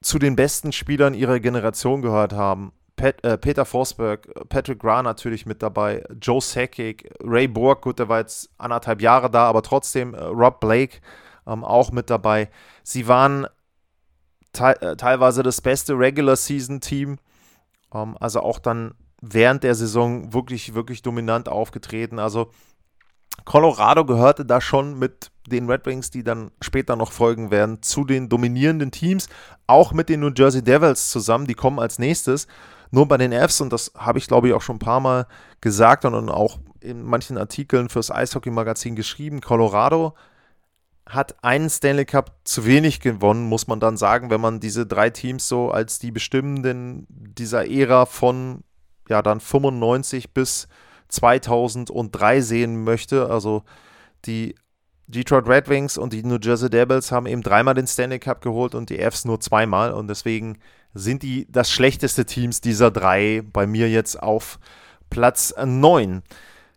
zu 0.00 0.18
den 0.18 0.36
besten 0.36 0.72
Spielern 0.72 1.14
ihrer 1.14 1.40
Generation 1.40 2.02
gehört 2.02 2.32
haben. 2.32 2.72
Pet, 2.98 3.24
äh, 3.24 3.38
Peter 3.38 3.64
Forsberg, 3.64 4.28
Patrick 4.48 4.80
Gra 4.80 5.02
natürlich 5.02 5.46
mit 5.46 5.62
dabei, 5.62 6.04
Joe 6.20 6.40
Sakic, 6.40 7.08
Ray 7.22 7.48
Borg, 7.48 7.80
gut, 7.80 7.98
der 7.98 8.08
war 8.08 8.18
jetzt 8.18 8.50
anderthalb 8.58 9.00
Jahre 9.00 9.30
da, 9.30 9.48
aber 9.48 9.62
trotzdem 9.62 10.12
äh, 10.12 10.22
Rob 10.22 10.60
Blake 10.60 10.98
ähm, 11.46 11.64
auch 11.64 11.92
mit 11.92 12.10
dabei. 12.10 12.50
Sie 12.82 13.08
waren 13.08 13.46
te 14.52 14.82
äh, 14.82 14.96
teilweise 14.96 15.42
das 15.42 15.60
beste 15.60 15.94
Regular 15.94 16.36
Season 16.36 16.80
Team, 16.80 17.18
ähm, 17.94 18.16
also 18.20 18.40
auch 18.40 18.58
dann 18.58 18.94
während 19.22 19.62
der 19.62 19.76
Saison 19.76 20.32
wirklich, 20.32 20.74
wirklich 20.74 21.02
dominant 21.02 21.48
aufgetreten. 21.48 22.18
Also 22.18 22.50
Colorado 23.44 24.04
gehörte 24.04 24.44
da 24.44 24.60
schon 24.60 24.98
mit 24.98 25.30
den 25.46 25.70
Red 25.70 25.86
Wings, 25.86 26.10
die 26.10 26.24
dann 26.24 26.50
später 26.60 26.96
noch 26.96 27.12
folgen 27.12 27.52
werden, 27.52 27.80
zu 27.80 28.04
den 28.04 28.28
dominierenden 28.28 28.90
Teams, 28.90 29.28
auch 29.68 29.92
mit 29.92 30.08
den 30.08 30.20
New 30.20 30.32
Jersey 30.36 30.62
Devils 30.62 31.10
zusammen, 31.10 31.46
die 31.46 31.54
kommen 31.54 31.78
als 31.78 31.98
nächstes. 31.98 32.48
Nur 32.90 33.06
bei 33.06 33.16
den 33.16 33.32
Fs, 33.32 33.60
und 33.60 33.72
das 33.72 33.92
habe 33.96 34.18
ich 34.18 34.26
glaube 34.26 34.48
ich 34.48 34.54
auch 34.54 34.62
schon 34.62 34.76
ein 34.76 34.80
paar 34.80 35.00
Mal 35.00 35.26
gesagt 35.60 36.04
und 36.04 36.28
auch 36.28 36.58
in 36.80 37.02
manchen 37.02 37.38
Artikeln 37.38 37.88
fürs 37.88 38.10
Eishockey-Magazin 38.10 38.96
geschrieben, 38.96 39.40
Colorado 39.40 40.14
hat 41.08 41.42
einen 41.42 41.70
Stanley 41.70 42.04
Cup 42.04 42.36
zu 42.44 42.66
wenig 42.66 43.00
gewonnen, 43.00 43.48
muss 43.48 43.66
man 43.66 43.80
dann 43.80 43.96
sagen, 43.96 44.30
wenn 44.30 44.40
man 44.40 44.60
diese 44.60 44.86
drei 44.86 45.10
Teams 45.10 45.48
so 45.48 45.70
als 45.70 45.98
die 45.98 46.10
bestimmenden 46.10 47.06
dieser 47.08 47.68
Ära 47.68 48.04
von 48.06 48.62
ja 49.08 49.22
dann 49.22 49.40
95 49.40 50.34
bis 50.34 50.68
2003 51.08 52.40
sehen 52.42 52.84
möchte. 52.84 53.30
Also 53.30 53.62
die 54.26 54.54
Detroit 55.06 55.48
Red 55.48 55.68
Wings 55.70 55.96
und 55.96 56.12
die 56.12 56.22
New 56.22 56.38
Jersey 56.40 56.68
Devils 56.68 57.10
haben 57.10 57.26
eben 57.26 57.42
dreimal 57.42 57.74
den 57.74 57.86
Stanley 57.86 58.18
Cup 58.18 58.42
geholt 58.42 58.74
und 58.74 58.90
die 58.90 58.98
Fs 58.98 59.24
nur 59.24 59.40
zweimal 59.40 59.92
und 59.92 60.08
deswegen 60.08 60.58
sind 60.94 61.22
die 61.22 61.46
das 61.50 61.70
schlechteste 61.70 62.24
Teams 62.24 62.60
dieser 62.60 62.90
drei 62.90 63.42
bei 63.52 63.66
mir 63.66 63.88
jetzt 63.88 64.22
auf 64.22 64.58
Platz 65.10 65.54
9. 65.62 66.22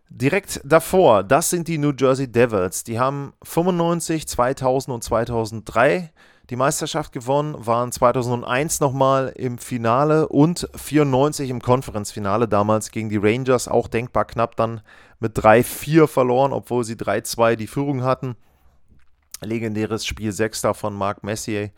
Direkt 0.08 0.60
davor, 0.64 1.22
das 1.22 1.50
sind 1.50 1.68
die 1.68 1.78
New 1.78 1.92
Jersey 1.98 2.30
Devils. 2.30 2.84
Die 2.84 2.98
haben 2.98 3.32
95, 3.42 4.28
2000 4.28 4.94
und 4.94 5.02
2003 5.02 6.12
die 6.50 6.56
Meisterschaft 6.56 7.12
gewonnen, 7.12 7.54
waren 7.58 7.92
2001 7.92 8.80
nochmal 8.80 9.32
im 9.36 9.56
Finale 9.56 10.28
und 10.28 10.68
94 10.74 11.48
im 11.48 11.62
Konferenzfinale, 11.62 12.46
damals 12.46 12.90
gegen 12.90 13.08
die 13.08 13.16
Rangers, 13.16 13.68
auch 13.68 13.88
denkbar 13.88 14.26
knapp 14.26 14.56
dann 14.56 14.82
mit 15.18 15.38
3-4 15.38 16.06
verloren, 16.06 16.52
obwohl 16.52 16.84
sie 16.84 16.96
3-2 16.96 17.56
die 17.56 17.66
Führung 17.66 18.02
hatten. 18.02 18.36
Legendäres 19.40 20.04
Spiel 20.04 20.32
6 20.32 20.60
da 20.60 20.74
von 20.74 20.94
Marc 20.94 21.24
Messier, 21.24 21.70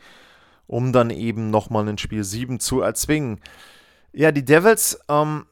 um 0.66 0.92
dann 0.92 1.10
eben 1.10 1.50
nochmal 1.50 1.88
ein 1.88 1.98
Spiel 1.98 2.24
7 2.24 2.60
zu 2.60 2.80
erzwingen. 2.80 3.40
Ja, 4.12 4.32
die 4.32 4.44
Devils 4.44 4.98
ähm, 5.08 5.46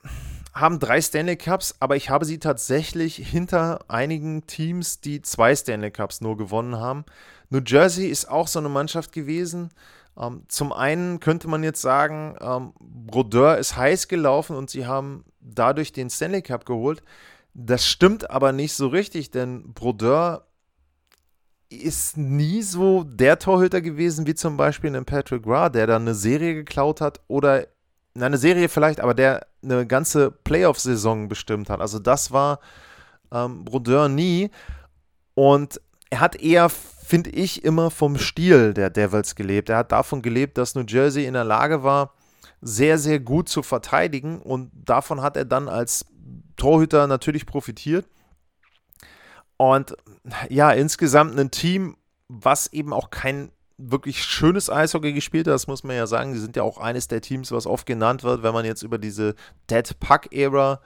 haben 0.55 0.79
drei 0.79 1.01
Stanley 1.01 1.37
Cups, 1.37 1.75
aber 1.81 1.97
ich 1.97 2.11
habe 2.11 2.25
sie 2.25 2.39
tatsächlich 2.39 3.17
hinter 3.17 3.81
einigen 3.89 4.47
Teams, 4.47 5.01
die 5.01 5.23
zwei 5.23 5.55
Stanley 5.55 5.91
Cups 5.91 6.21
nur 6.21 6.37
gewonnen 6.37 6.77
haben. 6.77 7.05
New 7.51 7.61
Jersey 7.65 8.07
ist 8.07 8.29
auch 8.29 8.49
so 8.49 8.59
eine 8.59 8.69
Mannschaft 8.69 9.13
gewesen. 9.13 9.71
Ähm, 10.17 10.45
zum 10.49 10.73
einen 10.73 11.21
könnte 11.21 11.49
man 11.49 11.63
jetzt 11.63 11.81
sagen, 11.81 12.37
ähm, 12.41 12.73
Brodeur 12.81 13.59
ist 13.59 13.77
heiß 13.77 14.09
gelaufen 14.09 14.57
und 14.57 14.71
sie 14.71 14.87
haben 14.87 15.25
dadurch 15.41 15.93
den 15.93 16.11
Stanley 16.11 16.43
Cup 16.43 16.67
geholt. 16.67 17.03
Das 17.55 17.87
stimmt 17.87 18.31
aber 18.31 18.53
nicht 18.53 18.75
so 18.75 18.89
richtig, 18.89 19.31
denn 19.31 19.73
Brodeur 19.75 20.47
ist 21.77 22.17
nie 22.17 22.63
so 22.63 23.05
der 23.05 23.39
Torhüter 23.39 23.81
gewesen 23.81 24.27
wie 24.27 24.35
zum 24.35 24.57
Beispiel 24.57 24.95
ein 24.95 25.05
Patrick 25.05 25.47
Ra, 25.47 25.69
der 25.69 25.87
dann 25.87 26.03
eine 26.03 26.15
Serie 26.15 26.55
geklaut 26.55 27.01
hat 27.01 27.21
oder 27.29 27.67
na, 28.15 28.27
eine 28.27 28.39
Serie 28.39 28.69
vielleicht, 28.69 29.01
aber 29.01 29.15
der 29.15 29.47
eine 29.63 29.87
ganze 29.87 30.31
Playoff-Saison 30.31 31.29
bestimmt 31.29 31.71
hat. 31.71 31.81
Also 31.81 31.99
das 31.99 32.31
war 32.31 32.61
ähm, 33.33 33.65
Brodeur 33.65 34.09
nie. 34.09 34.51
Und 35.35 35.81
er 36.11 36.21
hat 36.21 36.37
eher 36.37 36.69
finde 37.13 37.29
ich, 37.29 37.63
immer 37.63 37.91
vom 37.91 38.17
Stil 38.17 38.73
der 38.73 38.89
Devils 38.89 39.35
gelebt. 39.35 39.69
Er 39.69 39.77
hat 39.77 39.93
davon 39.93 40.23
gelebt, 40.23 40.57
dass 40.57 40.75
New 40.75 40.85
Jersey 40.89 41.27
in 41.27 41.35
der 41.35 41.45
Lage 41.45 41.83
war, 41.83 42.15
sehr, 42.63 42.97
sehr 42.97 43.21
gut 43.21 43.51
zu 43.51 43.63
verteidigen 43.63 44.41
und 44.41 44.71
davon 44.73 45.21
hat 45.21 45.37
er 45.37 45.45
dann 45.45 45.69
als 45.69 46.07
Torhüter 46.57 47.07
natürlich 47.07 47.45
profitiert. 47.45 48.07
Und 49.59 49.95
ja, 50.49 50.71
insgesamt 50.71 51.39
ein 51.39 51.51
Team, 51.51 51.97
was 52.29 52.73
eben 52.73 52.93
auch 52.93 53.11
kein 53.11 53.51
wirklich 53.79 54.23
schönes 54.23 54.71
Eishockey 54.71 55.13
gespielt 55.13 55.47
hat, 55.47 55.55
das 55.55 55.67
muss 55.67 55.83
man 55.83 55.97
ja 55.97 56.07
sagen. 56.07 56.35
Sie 56.35 56.41
sind 56.41 56.57
ja 56.57 56.63
auch 56.63 56.79
eines 56.79 57.09
der 57.09 57.21
Teams, 57.21 57.51
was 57.51 57.67
oft 57.67 57.87
genannt 57.87 58.23
wird, 58.23 58.43
wenn 58.43 58.53
man 58.53 58.65
jetzt 58.65 58.83
über 58.83 58.99
diese 58.99 59.35
Dead 59.69 59.99
Puck-Ära 59.99 60.81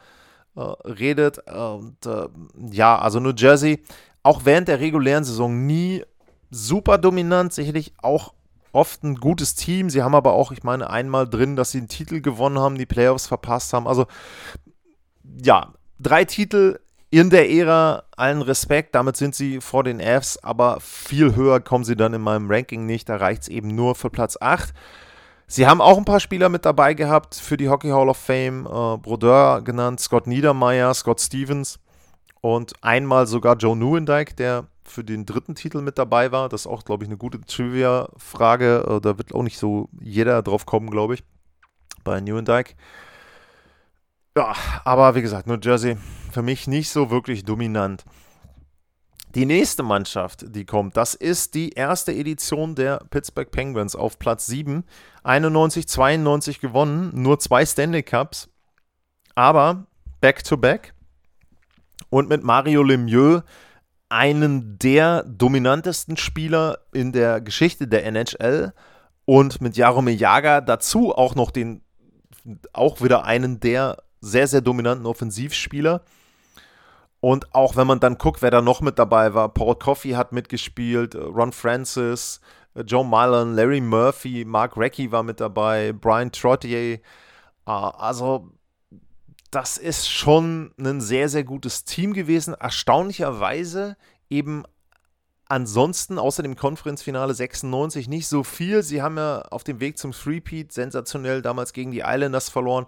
äh, 0.57 0.61
redet. 0.61 1.39
Und 1.47 2.07
äh, 2.07 2.29
ja, 2.71 2.99
also 2.99 3.21
New 3.21 3.35
Jersey 3.37 3.83
auch 4.27 4.45
während 4.45 4.67
der 4.67 4.81
regulären 4.81 5.23
Saison 5.23 5.67
nie 5.67 6.03
super 6.51 6.99
dominant, 6.99 7.53
sicherlich 7.53 7.93
auch 8.03 8.35
oft 8.73 9.05
ein 9.05 9.15
gutes 9.15 9.55
Team. 9.55 9.89
Sie 9.89 10.03
haben 10.03 10.17
aber 10.17 10.33
auch, 10.33 10.51
ich 10.51 10.65
meine, 10.65 10.91
einmal 10.91 11.29
drin, 11.29 11.55
dass 11.55 11.71
sie 11.71 11.79
einen 11.79 11.89
Titel 11.89 12.21
gewonnen 12.21 12.59
haben, 12.59 12.77
die 12.77 12.87
Playoffs 12.87 13.29
verpasst 13.29 13.73
haben. 13.73 13.87
Also 13.87 14.07
ja, 15.41 15.73
drei 16.01 16.25
Titel 16.25 16.81
in 17.11 17.31
der 17.31 17.51
Ära, 17.51 18.05
allen 18.17 18.43
Respekt, 18.43 18.95
damit 18.95 19.17
sind 19.17 19.35
sie 19.35 19.61
vor 19.61 19.85
den 19.85 20.01
Fs, 20.01 20.39
aber 20.39 20.79
viel 20.81 21.37
höher 21.37 21.61
kommen 21.61 21.85
sie 21.85 21.97
dann 21.97 22.15
in 22.15 22.21
meinem 22.21 22.51
Ranking 22.51 22.85
nicht. 22.85 23.09
Da 23.09 23.17
reicht 23.17 23.43
es 23.43 23.49
eben 23.49 23.69
nur 23.69 23.95
für 23.95 24.11
Platz 24.11 24.37
8. 24.41 24.75
Sie 25.47 25.67
haben 25.67 25.81
auch 25.81 25.97
ein 25.97 26.05
paar 26.05 26.19
Spieler 26.19 26.49
mit 26.49 26.65
dabei 26.65 26.95
gehabt 26.95 27.37
für 27.37 27.57
die 27.57 27.69
Hockey 27.69 27.91
Hall 27.91 28.09
of 28.09 28.17
Fame, 28.17 28.67
äh, 28.67 28.97
Brodeur 28.99 29.63
genannt, 29.63 30.01
Scott 30.01 30.27
Niedermeyer, 30.27 30.93
Scott 30.95 31.21
Stevens 31.21 31.79
und 32.41 32.73
einmal 32.83 33.29
sogar 33.29 33.57
Joe 33.57 33.77
Newendike, 33.77 34.35
der 34.35 34.67
für 34.85 35.05
den 35.05 35.25
dritten 35.25 35.55
Titel 35.55 35.83
mit 35.83 35.99
dabei 35.99 36.33
war. 36.33 36.49
Das 36.49 36.63
ist 36.63 36.67
auch, 36.67 36.85
glaube 36.85 37.05
ich, 37.05 37.09
eine 37.09 37.17
gute 37.17 37.41
Trivia-Frage. 37.41 38.85
Äh, 38.89 39.01
da 39.01 39.19
wird 39.19 39.33
auch 39.33 39.45
nicht 39.45 39.59
so 39.59 39.89
jeder 40.01 40.43
drauf 40.43 40.67
kommen, 40.67 40.91
glaube 40.91 41.15
ich, 41.15 41.25
bei 42.03 42.21
Newendike. 42.21 42.75
Ja, 44.37 44.55
aber 44.85 45.15
wie 45.15 45.23
gesagt, 45.23 45.47
New 45.47 45.57
Jersey 45.63 45.97
für 46.37 46.43
mich 46.43 46.67
nicht 46.67 46.91
so 46.91 47.09
wirklich 47.09 47.47
dominant. 47.47 48.05
Die 49.35 49.47
nächste 49.47 49.83
Mannschaft, 49.83 50.45
die 50.55 50.67
kommt, 50.67 50.95
das 50.95 51.15
ist 51.15 51.55
die 51.55 51.71
erste 51.71 52.13
Edition 52.13 52.75
der 52.75 52.99
Pittsburgh 53.09 53.51
Penguins 53.51 53.97
auf 53.97 54.19
Platz 54.19 54.45
7. 54.45 54.85
91, 55.25 55.89
92 55.89 56.61
gewonnen, 56.61 57.11
nur 57.15 57.39
zwei 57.39 57.65
Stanley 57.65 58.03
Cups, 58.03 58.51
aber 59.35 59.87
back-to-back. 60.21 60.93
Und 62.11 62.29
mit 62.29 62.45
Mario 62.45 62.83
Lemieux 62.83 63.43
einen 64.11 64.79
der 64.79 65.23
dominantesten 65.23 66.19
Spieler 66.19 66.81
in 66.93 67.13
der 67.13 67.41
Geschichte 67.41 67.89
der 67.89 68.05
NHL 68.05 68.75
und 69.25 69.63
mit 69.63 69.79
Jaromir 69.79 70.15
Jager 70.15 70.61
dazu 70.61 71.15
auch 71.15 71.35
noch 71.35 71.51
den, 71.51 71.81
auch 72.75 73.01
wieder 73.01 73.25
einen 73.25 73.59
der 73.59 74.03
sehr, 74.21 74.47
sehr 74.47 74.61
dominanten 74.61 75.07
Offensivspieler. 75.07 76.03
Und 77.21 77.55
auch 77.55 77.77
wenn 77.77 77.87
man 77.87 78.01
dann 78.01 78.19
guckt, 78.19 78.43
wer 78.43 78.51
da 78.51 78.61
noch 78.61 78.81
mit 78.81 78.99
dabei 78.99 79.35
war, 79.35 79.49
Paul 79.49 79.77
Coffey 79.77 80.11
hat 80.11 80.33
mitgespielt, 80.33 81.15
Ron 81.15 81.53
Francis, 81.53 82.41
Joe 82.75 83.05
Mullen, 83.05 83.55
Larry 83.55 83.81
Murphy, 83.81 84.45
Mark 84.45 84.77
Recchi 84.77 85.11
war 85.11 85.23
mit 85.23 85.41
dabei, 85.41 85.93
Brian 85.93 86.31
Trottier. 86.31 87.01
Ah, 87.65 87.91
also 87.91 88.51
das 89.51 89.79
ist 89.79 90.09
schon 90.11 90.73
ein 90.79 91.01
sehr, 91.01 91.29
sehr 91.29 91.45
gutes 91.45 91.85
Team 91.85 92.13
gewesen. 92.13 92.55
Erstaunlicherweise 92.55 93.97
eben 94.29 94.65
ansonsten 95.49 96.19
außer 96.19 96.43
dem 96.43 96.57
Konferenzfinale 96.57 97.33
96 97.33 98.09
nicht 98.09 98.27
so 98.27 98.43
viel. 98.43 98.83
Sie 98.83 99.01
haben 99.01 99.17
ja 99.17 99.43
auf 99.51 99.65
dem 99.65 99.81
Weg 99.81 99.97
zum 99.99 100.13
Threepeat 100.13 100.73
sensationell 100.73 101.41
damals 101.43 101.73
gegen 101.73 101.93
die 101.93 102.03
Islanders 102.05 102.49
verloren. 102.49 102.87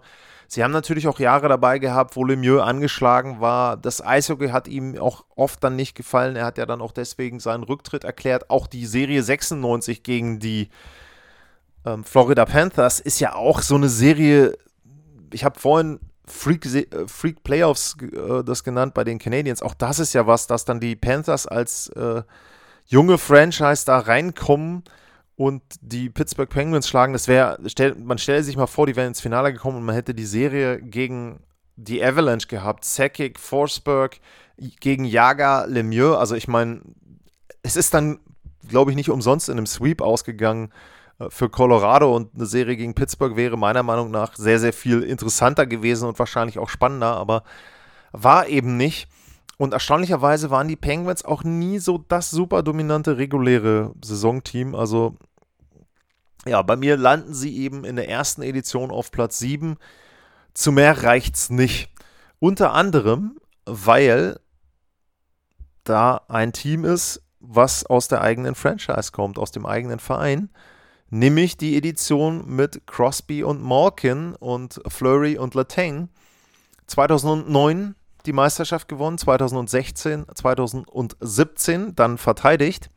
Sie 0.51 0.63
haben 0.63 0.71
natürlich 0.71 1.07
auch 1.07 1.19
Jahre 1.19 1.47
dabei 1.47 1.77
gehabt, 1.77 2.15
wo 2.15 2.25
Lemieux 2.25 2.59
angeschlagen 2.59 3.39
war. 3.39 3.77
Das 3.77 4.03
Eishockey 4.03 4.49
hat 4.49 4.67
ihm 4.67 4.97
auch 4.97 5.23
oft 5.35 5.63
dann 5.63 5.75
nicht 5.75 5.93
gefallen. 5.93 6.35
Er 6.35 6.45
hat 6.45 6.57
ja 6.57 6.65
dann 6.65 6.81
auch 6.81 6.91
deswegen 6.91 7.39
seinen 7.39 7.61
Rücktritt 7.61 8.03
erklärt. 8.03 8.49
Auch 8.49 8.65
die 8.65 8.87
Serie 8.87 9.21
96 9.21 10.01
gegen 10.01 10.39
die 10.39 10.69
ähm, 11.85 12.03
Florida 12.03 12.45
Panthers 12.45 12.99
ist 12.99 13.19
ja 13.19 13.35
auch 13.35 13.61
so 13.61 13.75
eine 13.75 13.89
Serie. 13.89 14.57
Ich 15.31 15.45
habe 15.45 15.59
vorhin 15.59 15.99
Freak, 16.25 16.65
äh, 16.65 16.87
Freak 17.07 17.43
Playoffs 17.43 17.95
äh, 18.01 18.43
das 18.43 18.63
genannt 18.63 18.95
bei 18.95 19.03
den 19.03 19.19
Canadiens. 19.19 19.61
Auch 19.61 19.75
das 19.75 19.99
ist 19.99 20.13
ja 20.13 20.25
was, 20.25 20.47
dass 20.47 20.65
dann 20.65 20.79
die 20.79 20.95
Panthers 20.95 21.45
als 21.45 21.89
äh, 21.89 22.23
junge 22.87 23.19
Franchise 23.19 23.85
da 23.85 23.99
reinkommen 23.99 24.83
und 25.39 25.61
die 25.79 26.09
Pittsburgh 26.09 26.49
Penguins 26.49 26.89
schlagen, 26.89 27.13
das 27.13 27.29
wäre, 27.29 27.57
stell, 27.67 27.95
man 27.95 28.17
stelle 28.17 28.43
sich 28.43 28.57
mal 28.57 28.67
vor, 28.67 28.87
die 28.87 28.97
wären 28.97 29.07
ins 29.07 29.21
Finale 29.21 29.53
gekommen 29.53 29.77
und 29.77 29.85
man 29.85 29.95
hätte 29.95 30.13
die 30.13 30.25
Serie 30.25 30.81
gegen 30.81 31.39
die 31.77 32.03
Avalanche 32.03 32.47
gehabt. 32.49 32.83
Sakic, 32.83 33.39
Forsberg 33.39 34.19
gegen 34.81 35.05
Jager, 35.05 35.65
Lemieux. 35.65 36.17
Also 36.17 36.35
ich 36.35 36.49
meine, 36.49 36.81
es 37.63 37.77
ist 37.77 37.93
dann, 37.93 38.19
glaube 38.67 38.91
ich, 38.91 38.97
nicht 38.97 39.09
umsonst 39.09 39.47
in 39.47 39.57
einem 39.57 39.65
Sweep 39.65 40.01
ausgegangen 40.01 40.73
äh, 41.19 41.29
für 41.29 41.47
Colorado 41.47 42.13
und 42.13 42.35
eine 42.35 42.45
Serie 42.45 42.75
gegen 42.75 42.93
Pittsburgh 42.93 43.37
wäre 43.37 43.57
meiner 43.57 43.81
Meinung 43.81 44.11
nach 44.11 44.35
sehr, 44.35 44.59
sehr 44.59 44.73
viel 44.73 45.03
interessanter 45.03 45.65
gewesen 45.65 46.09
und 46.09 46.19
wahrscheinlich 46.19 46.59
auch 46.59 46.67
spannender, 46.67 47.15
aber 47.15 47.43
war 48.11 48.47
eben 48.47 48.75
nicht. 48.75 49.07
Und 49.59 49.73
erstaunlicherweise 49.73 50.51
waren 50.51 50.69
die 50.69 50.77
Penguins 50.77 51.25
auch 51.25 51.43
nie 51.43 51.79
so 51.79 51.97
das 51.97 52.29
super 52.31 52.63
dominante 52.63 53.17
reguläre 53.17 53.93
Saisonteam. 54.01 54.73
Also 54.73 55.17
ja, 56.49 56.61
bei 56.61 56.75
mir 56.75 56.97
landen 56.97 57.33
sie 57.33 57.57
eben 57.57 57.85
in 57.85 57.95
der 57.95 58.09
ersten 58.09 58.41
Edition 58.41 58.91
auf 58.91 59.11
Platz 59.11 59.39
7. 59.39 59.77
Zu 60.53 60.71
mehr 60.71 61.03
reicht's 61.03 61.49
nicht. 61.49 61.89
Unter 62.39 62.73
anderem, 62.73 63.39
weil 63.65 64.39
da 65.83 66.21
ein 66.27 66.53
Team 66.53 66.85
ist, 66.85 67.21
was 67.39 67.85
aus 67.85 68.07
der 68.07 68.21
eigenen 68.21 68.55
Franchise 68.55 69.11
kommt, 69.11 69.37
aus 69.37 69.51
dem 69.51 69.65
eigenen 69.65 69.99
Verein. 69.99 70.49
Nämlich 71.09 71.57
die 71.57 71.77
Edition 71.77 72.45
mit 72.47 72.85
Crosby 72.85 73.43
und 73.43 73.63
Malkin 73.63 74.35
und 74.35 74.81
Flurry 74.87 75.37
und 75.37 75.55
Latang. 75.55 76.09
2009 76.87 77.95
die 78.25 78.33
Meisterschaft 78.33 78.87
gewonnen, 78.87 79.17
2016, 79.17 80.25
2017 80.33 81.95
dann 81.95 82.17
verteidigt. 82.17 82.89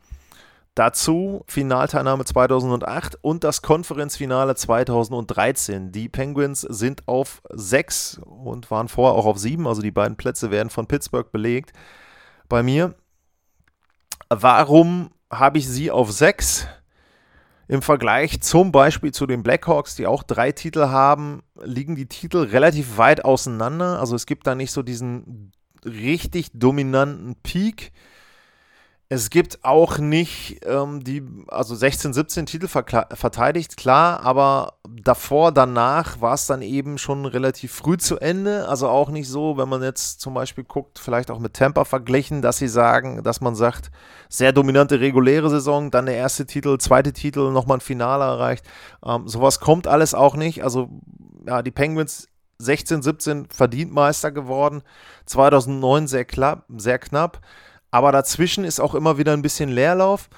Dazu 0.75 1.45
Finalteilnahme 1.47 2.25
2008 2.25 3.19
und 3.21 3.45
das 3.45 3.61
Konferenzfinale 3.61 4.55
2013. 4.55 5.93
Die 5.93 6.09
Penguins 6.09 6.63
sind 6.63 7.07
auf 7.07 7.43
6 7.51 8.23
und 8.25 8.71
waren 8.71 8.89
vorher 8.89 9.19
auch 9.19 9.27
auf 9.27 9.39
7, 9.39 9.67
also 9.67 9.83
die 9.83 9.91
beiden 9.91 10.17
Plätze 10.17 10.51
werden 10.51 10.71
von 10.71 10.87
Pittsburgh 10.87 11.31
belegt. 11.31 11.75
Bei 12.49 12.63
mir, 12.63 12.95
warum 14.31 15.11
habe 15.31 15.59
ich 15.59 15.69
sie 15.69 15.91
auf 15.91 16.11
6? 16.11 16.67
Im 17.69 17.83
Vergleich 17.83 18.41
zum 18.41 18.73
Beispiel 18.73 19.13
zu 19.13 19.27
den 19.27 19.43
Blackhawks, 19.43 19.95
die 19.95 20.07
auch 20.07 20.23
drei 20.23 20.53
Titel 20.53 20.89
haben, 20.89 21.43
liegen 21.63 21.97
die 21.97 22.07
Titel 22.07 22.39
relativ 22.39 22.97
weit 22.97 23.27
auseinander. 23.27 24.01
Also 24.01 24.17
es 24.17 24.25
gibt 24.25 24.47
da 24.47 24.55
nicht 24.55 24.73
so 24.73 24.83
diesen 24.83 25.53
richtig 25.85 26.51
dominanten 26.55 27.37
Peak 27.43 27.93
es 29.15 29.29
gibt 29.29 29.63
auch 29.63 29.99
nicht 29.99 30.65
ähm, 30.65 31.05
die, 31.05 31.23
also 31.49 31.75
16, 31.75 32.15
17 32.15 32.47
Titel 32.47 32.67
verteidigt, 32.67 33.77
klar, 33.77 34.21
aber 34.25 34.79
davor, 34.89 35.53
danach 35.53 36.23
war 36.23 36.33
es 36.33 36.47
dann 36.47 36.63
eben 36.63 36.97
schon 36.97 37.27
relativ 37.27 37.75
früh 37.75 37.99
zu 37.99 38.19
Ende. 38.19 38.67
Also 38.69 38.89
auch 38.89 39.11
nicht 39.11 39.29
so, 39.29 39.59
wenn 39.59 39.69
man 39.69 39.83
jetzt 39.83 40.23
zum 40.23 40.33
Beispiel 40.33 40.65
guckt, 40.65 40.99
vielleicht 40.99 41.31
auch 41.31 41.41
mit 41.41 41.53
Tampa 41.53 41.85
verglichen, 41.85 42.41
dass 42.41 42.57
sie 42.57 42.69
sagen, 42.69 43.23
dass 43.23 43.43
man 43.43 43.55
sagt, 43.55 43.91
sehr 44.31 44.55
dominante 44.55 44.99
reguläre 44.99 45.51
Saison, 45.51 45.91
dann 45.91 46.07
der 46.07 46.17
erste 46.17 46.47
Titel, 46.47 46.79
zweite 46.79 47.13
Titel, 47.13 47.51
nochmal 47.51 47.77
ein 47.77 47.83
Finale 47.83 48.25
erreicht. 48.25 48.65
Ähm, 49.05 49.29
sowas 49.29 49.61
kommt 49.61 49.87
alles 49.87 50.15
auch 50.15 50.37
nicht. 50.37 50.65
Also 50.65 50.89
ja, 51.47 51.61
die 51.61 51.71
Penguins 51.71 52.29
16, 52.61 53.03
17 53.03 53.47
verdient 53.51 53.93
Meister 53.93 54.33
geworden, 54.33 54.81
2009 55.27 56.07
sehr, 56.07 56.25
klapp, 56.25 56.65
sehr 56.79 56.99
knapp. 56.99 57.43
Aber 57.93 58.11
dazwischen 58.11 58.65
ist 58.65 58.81
auch 58.81 58.97
immer 58.97 59.19
wieder 59.19 59.35
ein 59.35 59.43
bisschen 59.43 59.69
Leerlauf. 59.71 60.29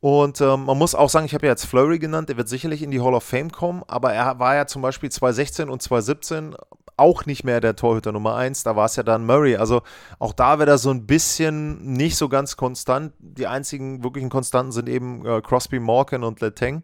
Und 0.00 0.40
ähm, 0.40 0.64
man 0.64 0.76
muss 0.76 0.94
auch 0.94 1.08
sagen, 1.08 1.26
ich 1.26 1.34
habe 1.34 1.46
ja 1.46 1.52
jetzt 1.52 1.66
Flurry 1.66 1.98
genannt, 1.98 2.28
der 2.28 2.36
wird 2.36 2.48
sicherlich 2.48 2.82
in 2.82 2.90
die 2.90 3.00
Hall 3.00 3.14
of 3.14 3.24
Fame 3.24 3.50
kommen, 3.50 3.82
aber 3.88 4.12
er 4.12 4.38
war 4.38 4.54
ja 4.54 4.66
zum 4.66 4.82
Beispiel 4.82 5.10
2016 5.10 5.70
und 5.70 5.80
2017 5.80 6.54
auch 6.96 7.26
nicht 7.26 7.44
mehr 7.44 7.60
der 7.60 7.76
Torhüter 7.76 8.12
Nummer 8.12 8.36
1, 8.36 8.62
da 8.62 8.76
war 8.76 8.86
es 8.86 8.96
ja 8.96 9.02
dann 9.02 9.26
Murray. 9.26 9.56
Also 9.56 9.82
auch 10.18 10.32
da 10.32 10.58
wird 10.58 10.68
er 10.68 10.78
so 10.78 10.90
ein 10.90 11.06
bisschen 11.06 11.92
nicht 11.92 12.16
so 12.16 12.28
ganz 12.28 12.56
konstant. 12.56 13.12
Die 13.18 13.46
einzigen 13.46 14.02
wirklichen 14.02 14.30
Konstanten 14.30 14.72
sind 14.72 14.88
eben 14.88 15.24
äh, 15.26 15.40
Crosby, 15.42 15.78
Morgan 15.78 16.24
und 16.24 16.40
Letang. 16.40 16.82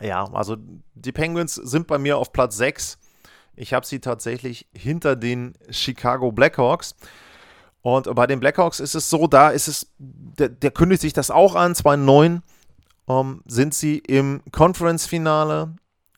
Ja, 0.00 0.24
also 0.32 0.56
die 0.94 1.12
Penguins 1.12 1.54
sind 1.54 1.86
bei 1.86 1.98
mir 1.98 2.18
auf 2.18 2.32
Platz 2.32 2.56
6. 2.56 2.98
Ich 3.56 3.72
habe 3.72 3.86
sie 3.86 4.00
tatsächlich 4.00 4.68
hinter 4.74 5.16
den 5.16 5.54
Chicago 5.70 6.32
Blackhawks. 6.32 6.96
Und 7.84 8.14
bei 8.14 8.26
den 8.26 8.40
Blackhawks 8.40 8.80
ist 8.80 8.94
es 8.94 9.10
so, 9.10 9.26
da 9.26 9.50
ist 9.50 9.68
es, 9.68 9.92
der, 9.98 10.48
der 10.48 10.70
kündigt 10.70 11.02
sich 11.02 11.12
das 11.12 11.30
auch 11.30 11.54
an, 11.54 11.74
2009 11.74 12.42
ähm, 13.10 13.42
sind 13.44 13.74
sie 13.74 13.98
im 13.98 14.40
Conference-Finale. 14.50 15.74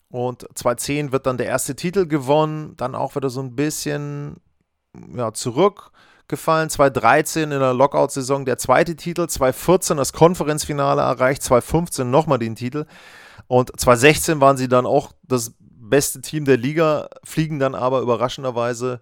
Und 0.09 0.47
2010 0.55 1.11
wird 1.11 1.25
dann 1.25 1.35
der 1.35 1.47
erste 1.47 1.75
Titel 1.75 2.07
gewonnen, 2.07 2.75
dann 2.77 2.95
auch 2.95 3.17
wieder 3.17 3.29
so 3.29 3.41
ein 3.41 3.57
bisschen 3.57 4.37
ja, 5.13 5.33
zurückgefallen. 5.33 6.69
2013 6.69 7.51
in 7.51 7.59
der 7.59 7.73
Lockout-Saison 7.73 8.45
der 8.45 8.57
zweite 8.57 8.95
Titel, 8.95 9.27
2014 9.27 9.97
das 9.97 10.13
Konferenzfinale 10.13 11.01
erreicht, 11.01 11.43
2015 11.43 12.09
nochmal 12.09 12.39
den 12.39 12.55
Titel. 12.55 12.85
Und 13.47 13.77
2016 13.77 14.39
waren 14.39 14.55
sie 14.55 14.69
dann 14.69 14.85
auch 14.85 15.11
das 15.23 15.51
beste 15.59 16.21
Team 16.21 16.45
der 16.45 16.55
Liga, 16.55 17.09
fliegen 17.25 17.59
dann 17.59 17.75
aber 17.75 17.99
überraschenderweise 17.99 19.01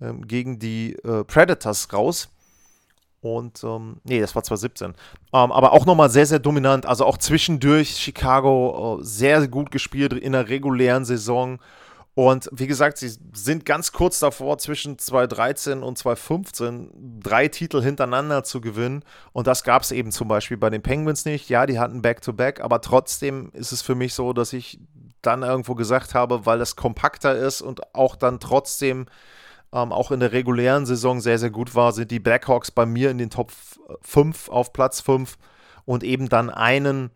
ähm, 0.00 0.26
gegen 0.26 0.58
die 0.58 0.94
äh, 1.04 1.24
Predators 1.24 1.92
raus. 1.92 2.28
Und, 3.22 3.62
ähm, 3.64 4.00
nee, 4.04 4.20
das 4.20 4.34
war 4.34 4.42
2017. 4.42 4.88
Ähm, 4.88 4.94
aber 5.32 5.72
auch 5.72 5.84
nochmal 5.84 6.08
sehr, 6.08 6.26
sehr 6.26 6.38
dominant. 6.38 6.86
Also 6.86 7.04
auch 7.04 7.18
zwischendurch 7.18 7.96
Chicago 7.96 8.98
äh, 8.98 9.04
sehr 9.04 9.46
gut 9.46 9.70
gespielt 9.70 10.12
in 10.14 10.32
der 10.32 10.48
regulären 10.48 11.04
Saison. 11.04 11.58
Und 12.14 12.48
wie 12.52 12.66
gesagt, 12.66 12.98
sie 12.98 13.12
sind 13.32 13.64
ganz 13.64 13.92
kurz 13.92 14.18
davor, 14.18 14.58
zwischen 14.58 14.98
2013 14.98 15.82
und 15.82 15.96
2015 15.96 17.20
drei 17.22 17.48
Titel 17.48 17.82
hintereinander 17.82 18.42
zu 18.42 18.60
gewinnen. 18.60 19.04
Und 19.32 19.46
das 19.46 19.64
gab 19.64 19.82
es 19.82 19.92
eben 19.92 20.10
zum 20.10 20.26
Beispiel 20.26 20.56
bei 20.56 20.70
den 20.70 20.82
Penguins 20.82 21.24
nicht. 21.24 21.48
Ja, 21.48 21.66
die 21.66 21.78
hatten 21.78 22.02
Back-to-Back, 22.02 22.58
-back, 22.58 22.62
aber 22.62 22.80
trotzdem 22.80 23.50
ist 23.52 23.72
es 23.72 23.82
für 23.82 23.94
mich 23.94 24.14
so, 24.14 24.32
dass 24.32 24.52
ich 24.52 24.80
dann 25.22 25.42
irgendwo 25.42 25.74
gesagt 25.74 26.14
habe, 26.14 26.46
weil 26.46 26.60
es 26.60 26.76
kompakter 26.76 27.36
ist 27.36 27.60
und 27.60 27.94
auch 27.94 28.16
dann 28.16 28.40
trotzdem 28.40 29.06
ähm, 29.72 29.92
auch 29.92 30.10
in 30.10 30.20
der 30.20 30.32
regulären 30.32 30.86
Saison 30.86 31.20
sehr, 31.20 31.38
sehr 31.38 31.50
gut 31.50 31.74
war, 31.74 31.92
sind 31.92 32.10
die 32.10 32.20
Blackhawks 32.20 32.70
bei 32.70 32.86
mir 32.86 33.10
in 33.10 33.18
den 33.18 33.30
Top 33.30 33.52
5 34.02 34.48
auf 34.48 34.72
Platz 34.72 35.00
5 35.00 35.38
und 35.84 36.02
eben 36.04 36.28
dann 36.28 36.50
einen 36.50 37.10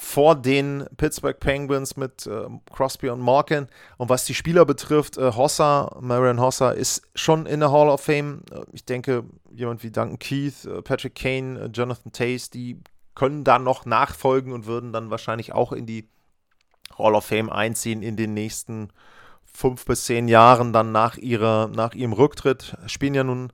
vor 0.00 0.36
den 0.36 0.86
Pittsburgh 0.96 1.40
Penguins 1.40 1.96
mit 1.96 2.24
äh, 2.26 2.46
Crosby 2.72 3.08
und 3.08 3.20
Morgan. 3.20 3.66
Und 3.96 4.08
was 4.08 4.24
die 4.24 4.34
Spieler 4.34 4.64
betrifft, 4.64 5.18
äh, 5.18 5.32
Hossa, 5.32 5.96
Marion 6.00 6.40
Hossa 6.40 6.70
ist 6.70 7.02
schon 7.16 7.46
in 7.46 7.58
der 7.58 7.72
Hall 7.72 7.88
of 7.88 8.02
Fame. 8.02 8.42
Äh, 8.52 8.60
ich 8.72 8.84
denke, 8.84 9.24
jemand 9.50 9.82
wie 9.82 9.90
Duncan 9.90 10.20
Keith, 10.20 10.64
äh, 10.66 10.82
Patrick 10.82 11.16
Kane, 11.16 11.58
äh, 11.58 11.66
Jonathan 11.66 12.12
Tace, 12.12 12.48
die 12.50 12.80
können 13.16 13.42
da 13.42 13.58
noch 13.58 13.86
nachfolgen 13.86 14.52
und 14.52 14.66
würden 14.66 14.92
dann 14.92 15.10
wahrscheinlich 15.10 15.52
auch 15.52 15.72
in 15.72 15.84
die 15.84 16.08
Hall 16.96 17.16
of 17.16 17.24
Fame 17.24 17.50
einziehen 17.50 18.02
in 18.02 18.16
den 18.16 18.34
nächsten 18.34 18.90
fünf 19.58 19.84
bis 19.86 20.04
zehn 20.04 20.28
Jahren 20.28 20.72
dann 20.72 20.92
nach, 20.92 21.16
ihrer, 21.16 21.66
nach 21.66 21.94
ihrem 21.94 22.12
Rücktritt. 22.12 22.76
Spielen 22.86 23.14
ja 23.14 23.24
nun 23.24 23.52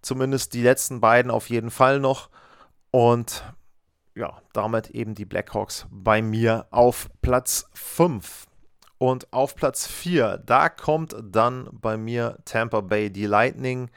zumindest 0.00 0.54
die 0.54 0.62
letzten 0.62 1.00
beiden 1.00 1.32
auf 1.32 1.50
jeden 1.50 1.72
Fall 1.72 1.98
noch. 1.98 2.30
Und 2.92 3.42
ja, 4.14 4.40
damit 4.52 4.90
eben 4.90 5.16
die 5.16 5.24
Blackhawks 5.24 5.88
bei 5.90 6.22
mir 6.22 6.68
auf 6.70 7.10
Platz 7.22 7.68
5. 7.74 8.46
Und 8.98 9.32
auf 9.32 9.56
Platz 9.56 9.88
4, 9.88 10.38
da 10.46 10.68
kommt 10.68 11.16
dann 11.20 11.70
bei 11.72 11.96
mir 11.96 12.38
Tampa 12.44 12.80
Bay. 12.80 13.10
Die 13.10 13.26
Lightning 13.26 13.90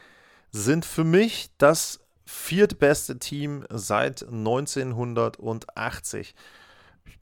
sind 0.51 0.83
für 0.83 1.03
mich 1.03 1.51
das 1.59 1.99
viertbeste 2.25 3.19
Team 3.19 3.67
seit 3.69 4.23
1980. 4.23 6.33
Ich 7.05 7.19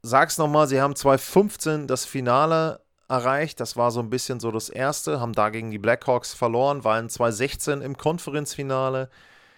sag's 0.00 0.38
nochmal, 0.38 0.68
sie 0.68 0.80
haben 0.80 0.94
2015 0.94 1.88
das 1.88 2.04
Finale 2.04 2.81
erreicht. 3.12 3.60
Das 3.60 3.76
war 3.76 3.90
so 3.90 4.00
ein 4.00 4.10
bisschen 4.10 4.40
so 4.40 4.50
das 4.50 4.70
erste, 4.70 5.20
haben 5.20 5.34
dagegen 5.34 5.70
die 5.70 5.78
Blackhawks 5.78 6.32
verloren, 6.32 6.82
waren 6.82 7.08
2016 7.08 7.82
im 7.82 7.96
Konferenzfinale. 7.96 9.10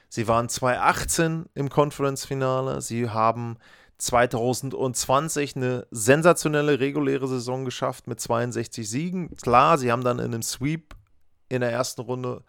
Sie 0.09 0.29
waren 0.29 0.49
2018 0.49 1.47
im 1.55 1.71
Conference-Finale. 1.71 2.81
Sie 2.81 3.09
haben 3.11 3.57
2020 3.99 5.57
eine 5.57 5.87
sensationelle 5.91 6.81
reguläre 6.81 7.29
Saison 7.29 7.65
geschafft 7.65 8.07
mit 8.09 8.21
62 8.21 8.89
Siegen. 8.89 9.37
Klar, 9.37 9.79
sie 9.79 9.91
haben 9.91 10.05
dann 10.05 10.19
in 10.19 10.27
einem 10.27 10.43
Sweep 10.43 10.95
in 11.49 11.61
der 11.61 11.71
ersten 11.71 12.03
Runde 12.03 12.43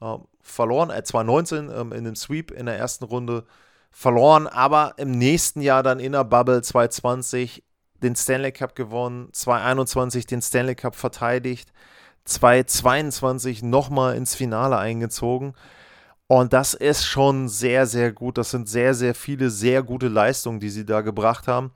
äh, 0.00 0.16
verloren, 0.42 0.90
äh, 0.90 1.02
2019 1.02 1.68
äh, 1.68 1.80
in 1.80 1.92
einem 1.92 2.16
Sweep 2.16 2.50
in 2.50 2.66
der 2.66 2.78
ersten 2.78 3.04
Runde 3.04 3.44
verloren, 3.90 4.46
aber 4.46 4.94
im 4.98 5.10
nächsten 5.10 5.62
Jahr 5.62 5.82
dann 5.82 6.00
in 6.00 6.12
der 6.12 6.24
Bubble 6.24 6.62
2020 6.62 7.64
den 8.02 8.16
Stanley 8.16 8.52
Cup 8.52 8.74
gewonnen, 8.74 9.28
2021 9.32 10.26
den 10.26 10.42
Stanley 10.42 10.74
Cup 10.74 10.96
verteidigt, 10.96 11.72
2022 12.24 13.62
nochmal 13.62 14.16
ins 14.16 14.34
Finale 14.34 14.78
eingezogen. 14.78 15.54
Und 16.26 16.52
das 16.52 16.74
ist 16.74 17.04
schon 17.04 17.48
sehr, 17.48 17.86
sehr 17.86 18.12
gut. 18.12 18.38
Das 18.38 18.50
sind 18.50 18.68
sehr, 18.68 18.94
sehr 18.94 19.14
viele 19.14 19.50
sehr 19.50 19.82
gute 19.82 20.08
Leistungen, 20.08 20.60
die 20.60 20.70
sie 20.70 20.86
da 20.86 21.00
gebracht 21.00 21.48
haben. 21.48 21.72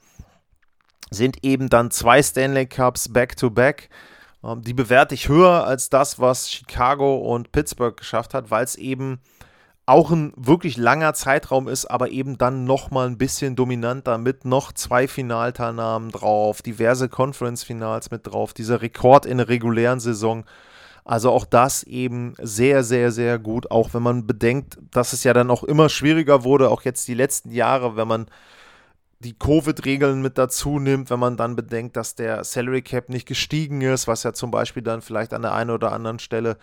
Sind 1.10 1.42
eben 1.42 1.68
dann 1.68 1.90
zwei 1.90 2.22
Stanley 2.22 2.66
Cups 2.66 3.12
back-to-back. 3.12 3.88
-back. 3.90 4.52
Ähm, 4.52 4.62
die 4.62 4.74
bewerte 4.74 5.14
ich 5.14 5.28
höher 5.28 5.64
als 5.64 5.88
das, 5.88 6.20
was 6.20 6.50
Chicago 6.50 7.16
und 7.16 7.50
Pittsburgh 7.50 7.96
geschafft 7.96 8.34
hat, 8.34 8.50
weil 8.50 8.64
es 8.64 8.76
eben 8.76 9.20
auch 9.86 10.10
ein 10.10 10.32
wirklich 10.36 10.76
langer 10.76 11.12
Zeitraum 11.12 11.68
ist, 11.68 11.86
aber 11.86 12.10
eben 12.10 12.38
dann 12.38 12.64
nochmal 12.64 13.06
ein 13.06 13.18
bisschen 13.18 13.54
dominanter 13.54 14.16
mit 14.16 14.44
noch 14.44 14.72
zwei 14.72 15.06
Finalteilnahmen 15.06 16.10
drauf, 16.10 16.62
diverse 16.62 17.08
Conference-Finals 17.08 18.10
mit 18.10 18.26
drauf, 18.26 18.54
dieser 18.54 18.80
Rekord 18.80 19.26
in 19.26 19.38
der 19.38 19.48
regulären 19.48 20.00
Saison. 20.00 20.44
Also 21.04 21.30
auch 21.30 21.44
das 21.44 21.82
eben 21.82 22.32
sehr, 22.40 22.82
sehr, 22.82 23.12
sehr 23.12 23.38
gut, 23.38 23.70
auch 23.70 23.92
wenn 23.92 24.02
man 24.02 24.26
bedenkt, 24.26 24.78
dass 24.90 25.12
es 25.12 25.22
ja 25.22 25.34
dann 25.34 25.50
auch 25.50 25.62
immer 25.62 25.90
schwieriger 25.90 26.44
wurde, 26.44 26.70
auch 26.70 26.82
jetzt 26.82 27.06
die 27.08 27.14
letzten 27.14 27.50
Jahre, 27.50 27.94
wenn 27.96 28.08
man 28.08 28.26
die 29.20 29.38
Covid-Regeln 29.38 30.22
mit 30.22 30.38
dazu 30.38 30.78
nimmt, 30.78 31.10
wenn 31.10 31.18
man 31.18 31.36
dann 31.36 31.56
bedenkt, 31.56 31.96
dass 31.96 32.14
der 32.14 32.42
Salary 32.44 32.82
Cap 32.82 33.10
nicht 33.10 33.26
gestiegen 33.26 33.80
ist, 33.82 34.08
was 34.08 34.22
ja 34.22 34.32
zum 34.32 34.50
Beispiel 34.50 34.82
dann 34.82 35.02
vielleicht 35.02 35.34
an 35.34 35.42
der 35.42 35.52
einen 35.52 35.70
oder 35.70 35.92
anderen 35.92 36.18
Stelle 36.18 36.56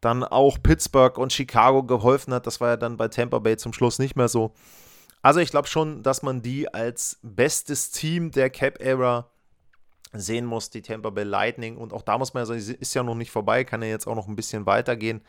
dann 0.00 0.24
auch 0.24 0.58
Pittsburgh 0.62 1.18
und 1.18 1.32
Chicago 1.32 1.82
geholfen 1.82 2.34
hat. 2.34 2.46
Das 2.46 2.60
war 2.60 2.70
ja 2.70 2.76
dann 2.76 2.96
bei 2.96 3.08
Tampa 3.08 3.38
Bay 3.38 3.56
zum 3.56 3.72
Schluss 3.72 3.98
nicht 3.98 4.16
mehr 4.16 4.28
so. 4.28 4.52
Also 5.22 5.40
ich 5.40 5.50
glaube 5.50 5.68
schon, 5.68 6.02
dass 6.02 6.22
man 6.22 6.42
die 6.42 6.72
als 6.72 7.18
bestes 7.22 7.90
Team 7.90 8.30
der 8.30 8.50
Cap-Era 8.50 9.30
sehen 10.12 10.46
muss, 10.46 10.70
die 10.70 10.82
Tampa 10.82 11.10
Bay 11.10 11.24
Lightning. 11.24 11.76
Und 11.76 11.92
auch 11.92 12.02
da 12.02 12.18
muss 12.18 12.34
man 12.34 12.42
ja 12.42 12.46
sagen, 12.46 12.60
ist 12.60 12.94
ja 12.94 13.02
noch 13.02 13.14
nicht 13.14 13.30
vorbei, 13.30 13.64
kann 13.64 13.82
ja 13.82 13.88
jetzt 13.88 14.06
auch 14.06 14.14
noch 14.14 14.28
ein 14.28 14.36
bisschen 14.36 14.66
weitergehen. 14.66 15.22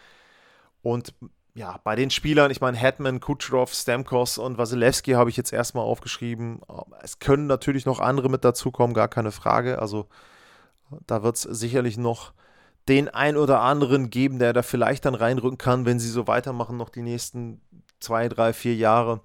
Und 0.82 1.14
ja, 1.56 1.80
bei 1.84 1.96
den 1.96 2.12
Spielern, 2.12 2.52
ich 2.52 2.62
meine, 2.62 2.78
Hetman, 2.78 3.20
Kucherov, 3.20 3.74
Stamkos 3.74 4.38
und 4.38 4.60
Wasilewski 4.60 5.14
habe 5.14 5.32
ich 5.32 5.38
jetzt 5.38 5.52
erstmal 5.52 5.84
aufgeschrieben. 5.84 6.62
Es 7.02 7.18
können 7.18 7.48
natürlich 7.48 7.88
noch 7.88 8.00
andere 8.00 8.30
mit 8.30 8.46
dazukommen, 8.46 8.94
gar 8.94 9.08
keine 9.08 9.32
Frage. 9.32 9.80
Also 9.80 10.08
da 11.08 11.24
wird 11.24 11.38
es 11.38 11.42
sicherlich 11.42 11.98
noch 11.98 12.34
den 12.88 13.10
ein 13.10 13.38
oder 13.38 13.62
anderen 13.62 14.10
geben, 14.10 14.40
der 14.40 14.54
da 14.54 14.62
vielleicht 14.62 15.06
dann 15.06 15.16
reinrücken 15.16 15.58
kann, 15.58 15.86
wenn 15.86 16.00
sie 16.00 16.10
so 16.10 16.28
weitermachen, 16.28 16.78
noch 16.78 16.90
die 16.90 17.02
nächsten 17.02 17.62
zwei, 18.00 18.30
drei, 18.30 18.54
vier 18.54 18.76
Jahre. 18.76 19.22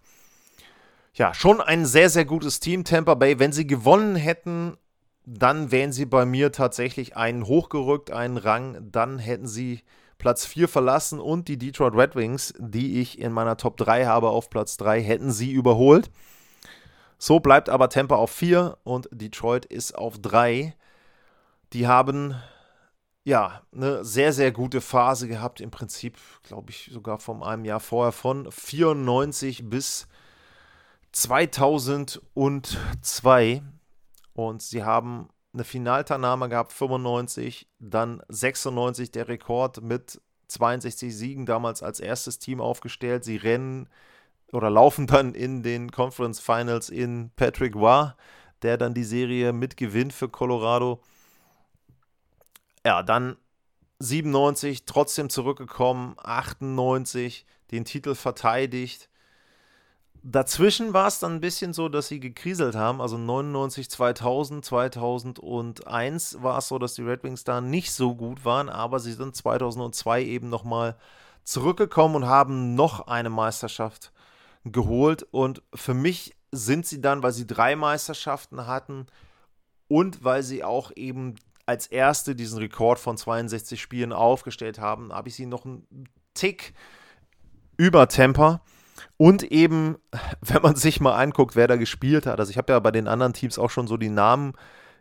Ja, 1.15 1.35
schon 1.35 1.61
ein 1.61 1.85
sehr, 1.85 2.09
sehr 2.09 2.25
gutes 2.25 2.59
Team, 2.59 2.85
Tampa 2.85 3.15
Bay. 3.15 3.39
Wenn 3.39 3.53
sie 3.53 3.67
gewonnen 3.67 4.17
hätten, 4.17 4.77
dann 5.25 5.71
wären 5.71 5.93
sie 5.93 6.07
bei 6.07 6.25
mir 6.25 6.53
tatsächlich 6.53 7.17
einen 7.17 7.47
hochgerückt, 7.47 8.11
einen 8.11 8.39
Rang. 8.39 8.91
Dann 8.91 9.19
hätten 9.19 9.47
sie 9.47 9.83
Platz 10.19 10.47
4 10.47 10.69
verlassen 10.69 11.21
und 11.21 11.49
die 11.49 11.59
Detroit 11.59 11.95
Red 11.95 12.17
Wings, 12.17 12.55
die 12.59 13.01
ich 13.01 13.19
in 13.19 13.33
meiner 13.33 13.57
Top 13.57 13.77
3 13.77 14.07
habe, 14.07 14.31
auf 14.31 14.51
Platz 14.51 14.77
3, 14.79 15.03
hätten 15.03 15.31
sie 15.31 15.53
überholt. 15.53 16.11
So 17.19 17.41
bleibt 17.41 17.69
aber 17.69 17.89
Tampa 17.89 18.17
auf 18.17 18.31
4 18.31 18.79
und 18.83 19.09
Detroit 19.13 19.65
ist 19.67 19.97
auf 19.97 20.19
3. 20.19 20.75
Die 21.73 21.87
haben 21.87 22.35
ja 23.25 23.63
eine 23.73 24.05
sehr, 24.05 24.33
sehr 24.33 24.53
gute 24.53 24.81
Phase 24.81 25.29
gehabt. 25.29 25.61
Im 25.61 25.71
Prinzip, 25.71 26.19
glaube 26.43 26.71
ich, 26.71 26.91
sogar 26.93 27.19
von 27.19 27.43
einem 27.43 27.65
Jahr 27.65 27.81
vorher, 27.81 28.13
von 28.13 28.51
94 28.51 29.69
bis 29.69 30.07
2002 31.13 33.63
und 34.35 34.63
sie 34.63 34.83
haben 34.83 35.29
eine 35.53 35.65
Finalteilnahme 35.65 36.49
gehabt, 36.49 36.73
95, 36.73 37.69
dann 37.79 38.23
96 38.29 39.11
der 39.11 39.29
Rekord 39.29 39.83
mit 39.83 40.21
62 40.49 41.17
Siegen 41.17 41.47
damals 41.47 41.83
als 41.83 42.01
erstes 42.01 42.39
Team 42.39 42.61
aufgestellt. 42.61 43.25
Sie 43.25 43.37
rennen 43.37 43.89
oder 44.53 44.71
laufen 44.71 45.07
dann 45.07 45.35
in 45.35 45.63
den 45.63 45.91
Conference 45.91 46.41
Finals 46.41 46.89
in 46.89 47.31
Patrick 47.37 47.75
Waugh, 47.75 48.15
der 48.63 48.79
dann 48.79 48.95
die 48.95 49.05
Serie 49.05 49.53
mitgewinnt 49.53 50.13
für 50.13 50.29
Colorado. 50.29 51.01
Ja, 52.85 53.03
dann 53.03 53.37
97 54.01 54.85
trotzdem 54.85 55.31
zurückgekommen, 55.31 56.17
98 56.19 57.47
den 57.71 57.85
Titel 57.85 58.15
verteidigt, 58.15 59.09
Dazwischen 60.25 60.93
war 60.93 61.09
es 61.09 61.19
dann 61.19 61.35
ein 61.35 61.41
bisschen 61.41 61.73
so, 61.73 61.89
dass 61.89 62.07
sie 62.07 62.21
gekriselt 62.21 62.77
haben. 62.77 63.01
Also 63.01 63.19
99, 63.19 63.91
2000, 63.91 64.65
2001 64.65 66.43
war 66.43 66.59
es 66.59 66.69
so, 66.69 66.79
dass 66.79 66.95
die 66.95 67.03
Red 67.03 67.25
Wings 67.25 67.43
da 67.43 67.61
nicht 67.61 67.93
so 67.93 68.15
gut 68.15 68.45
waren, 68.45 68.69
aber 68.69 69.01
sie 69.01 69.15
sind 69.15 69.35
2002 69.35 70.23
eben 70.23 70.49
nochmal 70.49 70.97
zurückgekommen 71.43 72.15
und 72.15 72.27
haben 72.27 72.77
noch 72.77 73.09
eine 73.09 73.31
Meisterschaft 73.31 74.13
geholt. 74.65 75.27
Und 75.33 75.61
für 75.75 75.95
mich 75.95 76.37
sind 76.53 76.87
sie 76.87 77.01
dann, 77.01 77.25
weil 77.25 77.33
sie 77.33 77.47
drei 77.49 77.75
Meisterschaften 77.75 78.69
hatten 78.69 79.09
und 79.89 80.23
weil 80.23 80.45
sie 80.45 80.63
auch 80.63 80.93
eben 80.95 81.35
als 81.67 81.87
erste 81.87 82.35
diesen 82.35 82.59
Rekord 82.59 82.99
von 82.99 83.17
62 83.17 83.81
Spielen 83.81 84.13
aufgestellt 84.13 84.79
haben, 84.79 85.13
habe 85.13 85.29
ich 85.29 85.35
sie 85.35 85.47
noch 85.47 85.65
einen 85.65 86.09
Tick 86.35 86.75
über 87.77 88.09
Temper. 88.09 88.63
Und 89.17 89.43
eben, 89.45 89.97
wenn 90.41 90.63
man 90.63 90.77
sich 90.77 91.01
mal 91.01 91.17
anguckt, 91.17 91.57
wer 91.57 91.69
da 91.69 91.77
gespielt 91.77 92.27
hat. 92.27 92.41
Also 92.41 92.51
ich 92.51 92.59
habe 92.59 92.73
ja 92.73 92.79
bei 92.81 92.91
den 92.91 93.09
anderen 93.09 93.33
Teams 93.33 93.59
auch 93.59 93.71
schon 93.71 93.87
so 93.87 93.97
die 93.97 94.09
Namen 94.09 94.55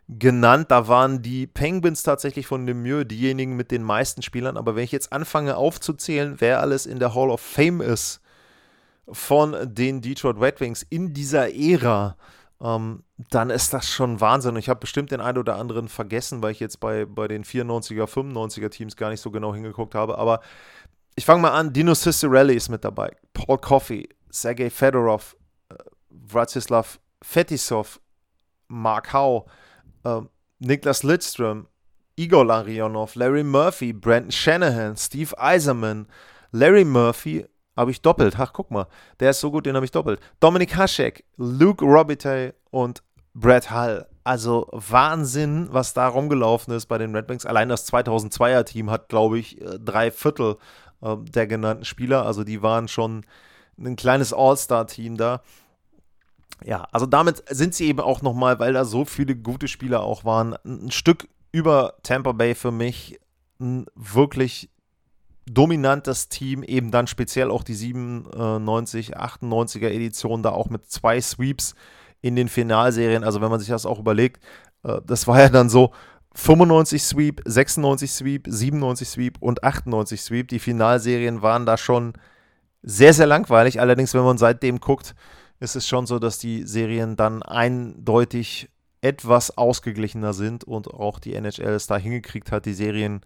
genannt. 0.08 0.70
Da 0.70 0.88
waren 0.88 1.22
die 1.22 1.46
Penguins 1.46 2.02
tatsächlich 2.02 2.46
von 2.46 2.66
Lemieux 2.66 3.04
diejenigen 3.06 3.56
mit 3.56 3.70
den 3.70 3.82
meisten 3.82 4.22
Spielern. 4.22 4.56
Aber 4.56 4.76
wenn 4.76 4.84
ich 4.84 4.92
jetzt 4.92 5.12
anfange 5.12 5.56
aufzuzählen, 5.56 6.36
wer 6.38 6.60
alles 6.60 6.86
in 6.86 6.98
der 6.98 7.14
Hall 7.14 7.30
of 7.30 7.40
Fame 7.40 7.80
ist 7.80 8.20
von 9.10 9.56
den 9.62 10.00
Detroit 10.00 10.40
Red 10.40 10.60
Wings 10.60 10.86
in 10.88 11.12
dieser 11.12 11.54
Ära, 11.54 12.16
ähm, 12.60 13.02
dann 13.30 13.50
ist 13.50 13.72
das 13.72 13.88
schon 13.88 14.20
Wahnsinn. 14.20 14.56
Ich 14.56 14.68
habe 14.68 14.80
bestimmt 14.80 15.10
den 15.10 15.20
einen 15.20 15.38
oder 15.38 15.56
anderen 15.56 15.88
vergessen, 15.88 16.42
weil 16.42 16.52
ich 16.52 16.60
jetzt 16.60 16.80
bei, 16.80 17.04
bei 17.04 17.28
den 17.28 17.44
94er, 17.44 18.06
95er 18.06 18.70
Teams 18.70 18.96
gar 18.96 19.10
nicht 19.10 19.20
so 19.20 19.30
genau 19.30 19.54
hingeguckt 19.54 19.94
habe. 19.94 20.18
Aber 20.18 20.40
ich 21.14 21.24
fange 21.24 21.42
mal 21.42 21.52
an, 21.52 21.72
Dino 21.72 21.94
Cicerelli 21.94 22.54
ist 22.54 22.68
mit 22.68 22.84
dabei, 22.84 23.14
Paul 23.34 23.58
Coffey, 23.58 24.08
Sergei 24.30 24.70
Fedorov, 24.70 25.36
äh, 25.68 25.74
Vratislav 26.26 26.98
Fetisov, 27.22 28.00
Mark 28.68 29.12
Howe, 29.12 29.44
äh, 30.04 30.20
Niklas 30.58 31.02
Lidström, 31.02 31.66
Igor 32.16 32.46
Larionov, 32.46 33.14
Larry 33.14 33.44
Murphy, 33.44 33.92
Brandon 33.92 34.32
Shanahan, 34.32 34.96
Steve 34.96 35.38
Eiserman, 35.38 36.06
Larry 36.50 36.84
Murphy, 36.84 37.46
habe 37.76 37.90
ich 37.90 38.02
doppelt. 38.02 38.34
Ach, 38.38 38.52
guck 38.52 38.70
mal, 38.70 38.86
der 39.20 39.30
ist 39.30 39.40
so 39.40 39.50
gut, 39.50 39.66
den 39.66 39.76
habe 39.76 39.84
ich 39.84 39.90
doppelt. 39.90 40.20
Dominik 40.40 40.76
Haschek, 40.76 41.24
Luke 41.36 41.84
Robitaille 41.84 42.54
und 42.70 43.02
Brad 43.34 43.70
Hull. 43.70 44.06
Also 44.24 44.68
Wahnsinn, 44.70 45.68
was 45.72 45.94
da 45.94 46.06
rumgelaufen 46.06 46.74
ist 46.74 46.86
bei 46.86 46.98
den 46.98 47.14
Red 47.14 47.28
Wings. 47.28 47.46
Allein 47.46 47.68
das 47.68 47.92
2002er 47.92 48.64
Team 48.64 48.90
hat, 48.90 49.08
glaube 49.08 49.38
ich, 49.38 49.60
äh, 49.60 49.78
drei 49.80 50.10
Viertel 50.10 50.58
äh, 51.00 51.16
der 51.16 51.46
genannten 51.46 51.84
Spieler. 51.84 52.24
Also 52.24 52.44
die 52.44 52.62
waren 52.62 52.88
schon 52.88 53.24
ein 53.78 53.96
kleines 53.96 54.32
All-Star-Team 54.32 55.16
da. 55.16 55.42
Ja, 56.64 56.86
also 56.92 57.06
damit 57.06 57.42
sind 57.48 57.74
sie 57.74 57.86
eben 57.86 57.98
auch 58.00 58.22
nochmal, 58.22 58.60
weil 58.60 58.72
da 58.72 58.84
so 58.84 59.04
viele 59.04 59.34
gute 59.34 59.66
Spieler 59.66 60.02
auch 60.02 60.24
waren, 60.24 60.54
ein 60.64 60.92
Stück 60.92 61.28
über 61.50 61.94
Tampa 62.04 62.32
Bay 62.32 62.54
für 62.54 62.70
mich. 62.70 63.18
Ein 63.60 63.86
wirklich 63.94 64.70
dominantes 65.46 66.28
Team, 66.28 66.62
eben 66.62 66.92
dann 66.92 67.08
speziell 67.08 67.50
auch 67.50 67.64
die 67.64 67.74
97, 67.74 69.16
98er 69.16 69.88
Edition, 69.88 70.42
da 70.42 70.50
auch 70.50 70.70
mit 70.70 70.88
zwei 70.90 71.20
Sweeps 71.20 71.74
in 72.22 72.36
den 72.36 72.48
Finalserien. 72.48 73.24
Also 73.24 73.40
wenn 73.42 73.50
man 73.50 73.60
sich 73.60 73.68
das 73.68 73.84
auch 73.84 73.98
überlegt, 73.98 74.42
äh, 74.84 75.00
das 75.06 75.26
war 75.26 75.40
ja 75.40 75.48
dann 75.50 75.68
so 75.68 75.92
95 76.34 77.02
Sweep, 77.02 77.42
96 77.44 78.10
Sweep, 78.10 78.46
97 78.48 79.08
Sweep 79.08 79.38
und 79.40 79.62
98 79.62 80.22
Sweep. 80.22 80.48
Die 80.48 80.58
Finalserien 80.58 81.42
waren 81.42 81.66
da 81.66 81.76
schon 81.76 82.14
sehr, 82.82 83.12
sehr 83.12 83.26
langweilig. 83.26 83.80
Allerdings, 83.80 84.14
wenn 84.14 84.24
man 84.24 84.38
seitdem 84.38 84.80
guckt, 84.80 85.14
ist 85.60 85.76
es 85.76 85.86
schon 85.86 86.06
so, 86.06 86.18
dass 86.18 86.38
die 86.38 86.64
Serien 86.66 87.16
dann 87.16 87.42
eindeutig 87.42 88.70
etwas 89.02 89.56
ausgeglichener 89.56 90.32
sind 90.32 90.64
und 90.64 90.88
auch 90.88 91.18
die 91.18 91.34
NHL 91.34 91.74
es 91.74 91.86
da 91.86 91.96
hingekriegt 91.96 92.50
hat, 92.50 92.66
die 92.66 92.72
Serien 92.72 93.20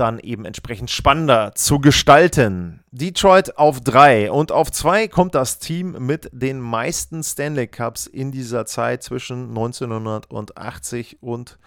dann 0.00 0.18
eben 0.18 0.44
entsprechend 0.44 0.90
spannender 0.90 1.54
zu 1.54 1.78
gestalten. 1.80 2.82
Detroit 2.90 3.56
auf 3.58 3.80
3 3.80 4.30
und 4.30 4.52
auf 4.52 4.70
2 4.70 5.08
kommt 5.08 5.34
das 5.34 5.58
Team 5.58 5.96
mit 5.98 6.28
den 6.32 6.60
meisten 6.60 7.22
Stanley 7.22 7.66
Cups 7.66 8.06
in 8.06 8.32
dieser 8.32 8.66
Zeit 8.66 9.02
zwischen 9.02 9.48
1980 9.48 11.22
und 11.22 11.58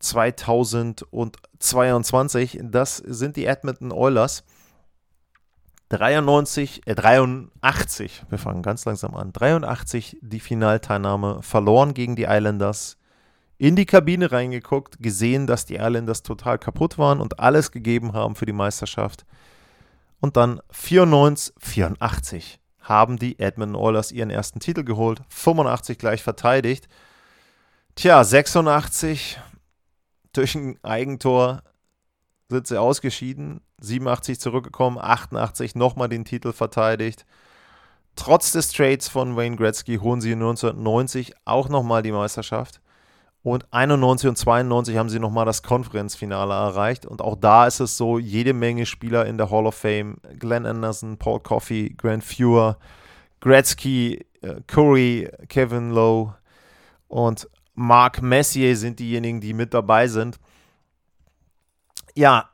2022. 0.00 2.58
Das 2.62 2.96
sind 2.96 3.36
die 3.36 3.46
Edmonton 3.46 3.92
Oilers. 3.92 4.42
93, 5.90 6.82
äh 6.86 6.94
83, 6.94 8.22
wir 8.28 8.38
fangen 8.38 8.62
ganz 8.62 8.84
langsam 8.84 9.16
an. 9.16 9.32
83 9.32 10.18
die 10.22 10.38
Finalteilnahme 10.38 11.42
verloren 11.42 11.94
gegen 11.94 12.14
die 12.14 12.26
Islanders. 12.28 12.96
In 13.60 13.76
die 13.76 13.84
Kabine 13.84 14.32
reingeguckt, 14.32 15.02
gesehen, 15.02 15.46
dass 15.46 15.66
die 15.66 15.74
Islanders 15.74 16.22
total 16.22 16.58
kaputt 16.58 16.96
waren 16.96 17.20
und 17.20 17.40
alles 17.40 17.72
gegeben 17.72 18.14
haben 18.14 18.34
für 18.34 18.46
die 18.46 18.54
Meisterschaft. 18.54 19.26
Und 20.18 20.38
dann 20.38 20.62
94, 20.70 21.52
84 21.58 22.58
haben 22.80 23.18
die 23.18 23.38
Edmonton 23.38 23.76
Oilers 23.76 24.12
ihren 24.12 24.30
ersten 24.30 24.60
Titel 24.60 24.82
geholt, 24.82 25.20
85 25.28 25.98
gleich 25.98 26.22
verteidigt. 26.22 26.88
Tja, 27.96 28.24
86 28.24 29.38
durch 30.32 30.54
ein 30.54 30.82
Eigentor 30.82 31.62
sind 32.48 32.66
sie 32.66 32.80
ausgeschieden. 32.80 33.60
87 33.82 34.40
zurückgekommen, 34.40 34.96
88 34.96 35.74
nochmal 35.74 36.08
den 36.08 36.24
Titel 36.24 36.54
verteidigt. 36.54 37.26
Trotz 38.16 38.52
des 38.52 38.68
Trades 38.68 39.08
von 39.08 39.36
Wayne 39.36 39.56
Gretzky 39.56 39.98
holen 39.98 40.22
sie 40.22 40.32
1990 40.32 41.34
auch 41.44 41.68
nochmal 41.68 42.02
die 42.02 42.12
Meisterschaft. 42.12 42.80
Und 43.42 43.72
91 43.72 44.28
und 44.28 44.36
92 44.36 44.96
haben 44.98 45.08
sie 45.08 45.18
nochmal 45.18 45.46
das 45.46 45.62
Konferenzfinale 45.62 46.52
erreicht. 46.52 47.06
Und 47.06 47.22
auch 47.22 47.36
da 47.36 47.66
ist 47.66 47.80
es 47.80 47.96
so, 47.96 48.18
jede 48.18 48.52
Menge 48.52 48.84
Spieler 48.84 49.24
in 49.24 49.38
der 49.38 49.50
Hall 49.50 49.66
of 49.66 49.74
Fame. 49.74 50.18
Glenn 50.38 50.66
Anderson, 50.66 51.16
Paul 51.16 51.40
Coffey, 51.40 51.94
Grant 51.96 52.22
Fewer, 52.22 52.76
Gretzky, 53.40 54.26
äh, 54.42 54.60
Curry, 54.66 55.30
Kevin 55.48 55.90
Lowe 55.90 56.34
und 57.08 57.48
Mark 57.74 58.20
Messier 58.20 58.76
sind 58.76 58.98
diejenigen, 58.98 59.40
die 59.40 59.54
mit 59.54 59.72
dabei 59.72 60.06
sind. 60.06 60.38
Ja, 62.14 62.50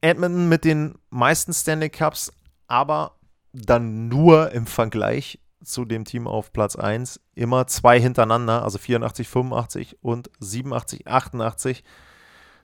Edmonton 0.00 0.48
mit 0.48 0.64
den 0.64 0.98
meisten 1.10 1.52
Stanley 1.52 1.90
Cups, 1.90 2.32
aber 2.66 3.16
dann 3.52 4.08
nur 4.08 4.50
im 4.52 4.66
Vergleich 4.66 5.38
zu 5.62 5.84
dem 5.84 6.04
Team 6.04 6.26
auf 6.26 6.52
Platz 6.52 6.76
1 6.76 7.20
immer 7.34 7.66
zwei 7.66 8.00
hintereinander, 8.00 8.62
also 8.62 8.78
84, 8.78 9.28
85 9.28 9.98
und 10.02 10.30
87, 10.40 11.06
88. 11.06 11.84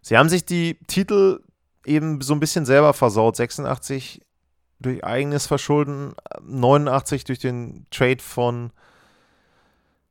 Sie 0.02 0.16
haben 0.16 0.28
sich 0.28 0.44
die 0.44 0.78
Titel 0.86 1.40
eben 1.84 2.20
so 2.20 2.34
ein 2.34 2.40
bisschen 2.40 2.66
selber 2.66 2.92
versaut. 2.92 3.36
86 3.36 4.22
durch 4.78 5.04
eigenes 5.04 5.46
Verschulden, 5.46 6.14
89 6.42 7.24
durch 7.24 7.38
den 7.38 7.86
Trade 7.90 8.22
von, 8.22 8.72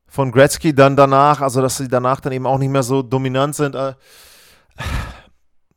von 0.06 0.32
Gretzky 0.32 0.74
dann 0.74 0.96
danach, 0.96 1.40
also 1.40 1.60
dass 1.62 1.76
sie 1.76 1.88
danach 1.88 2.20
dann 2.20 2.32
eben 2.32 2.46
auch 2.46 2.58
nicht 2.58 2.70
mehr 2.70 2.82
so 2.82 3.02
dominant 3.02 3.54
sind. 3.54 3.74
Äh, 3.74 3.94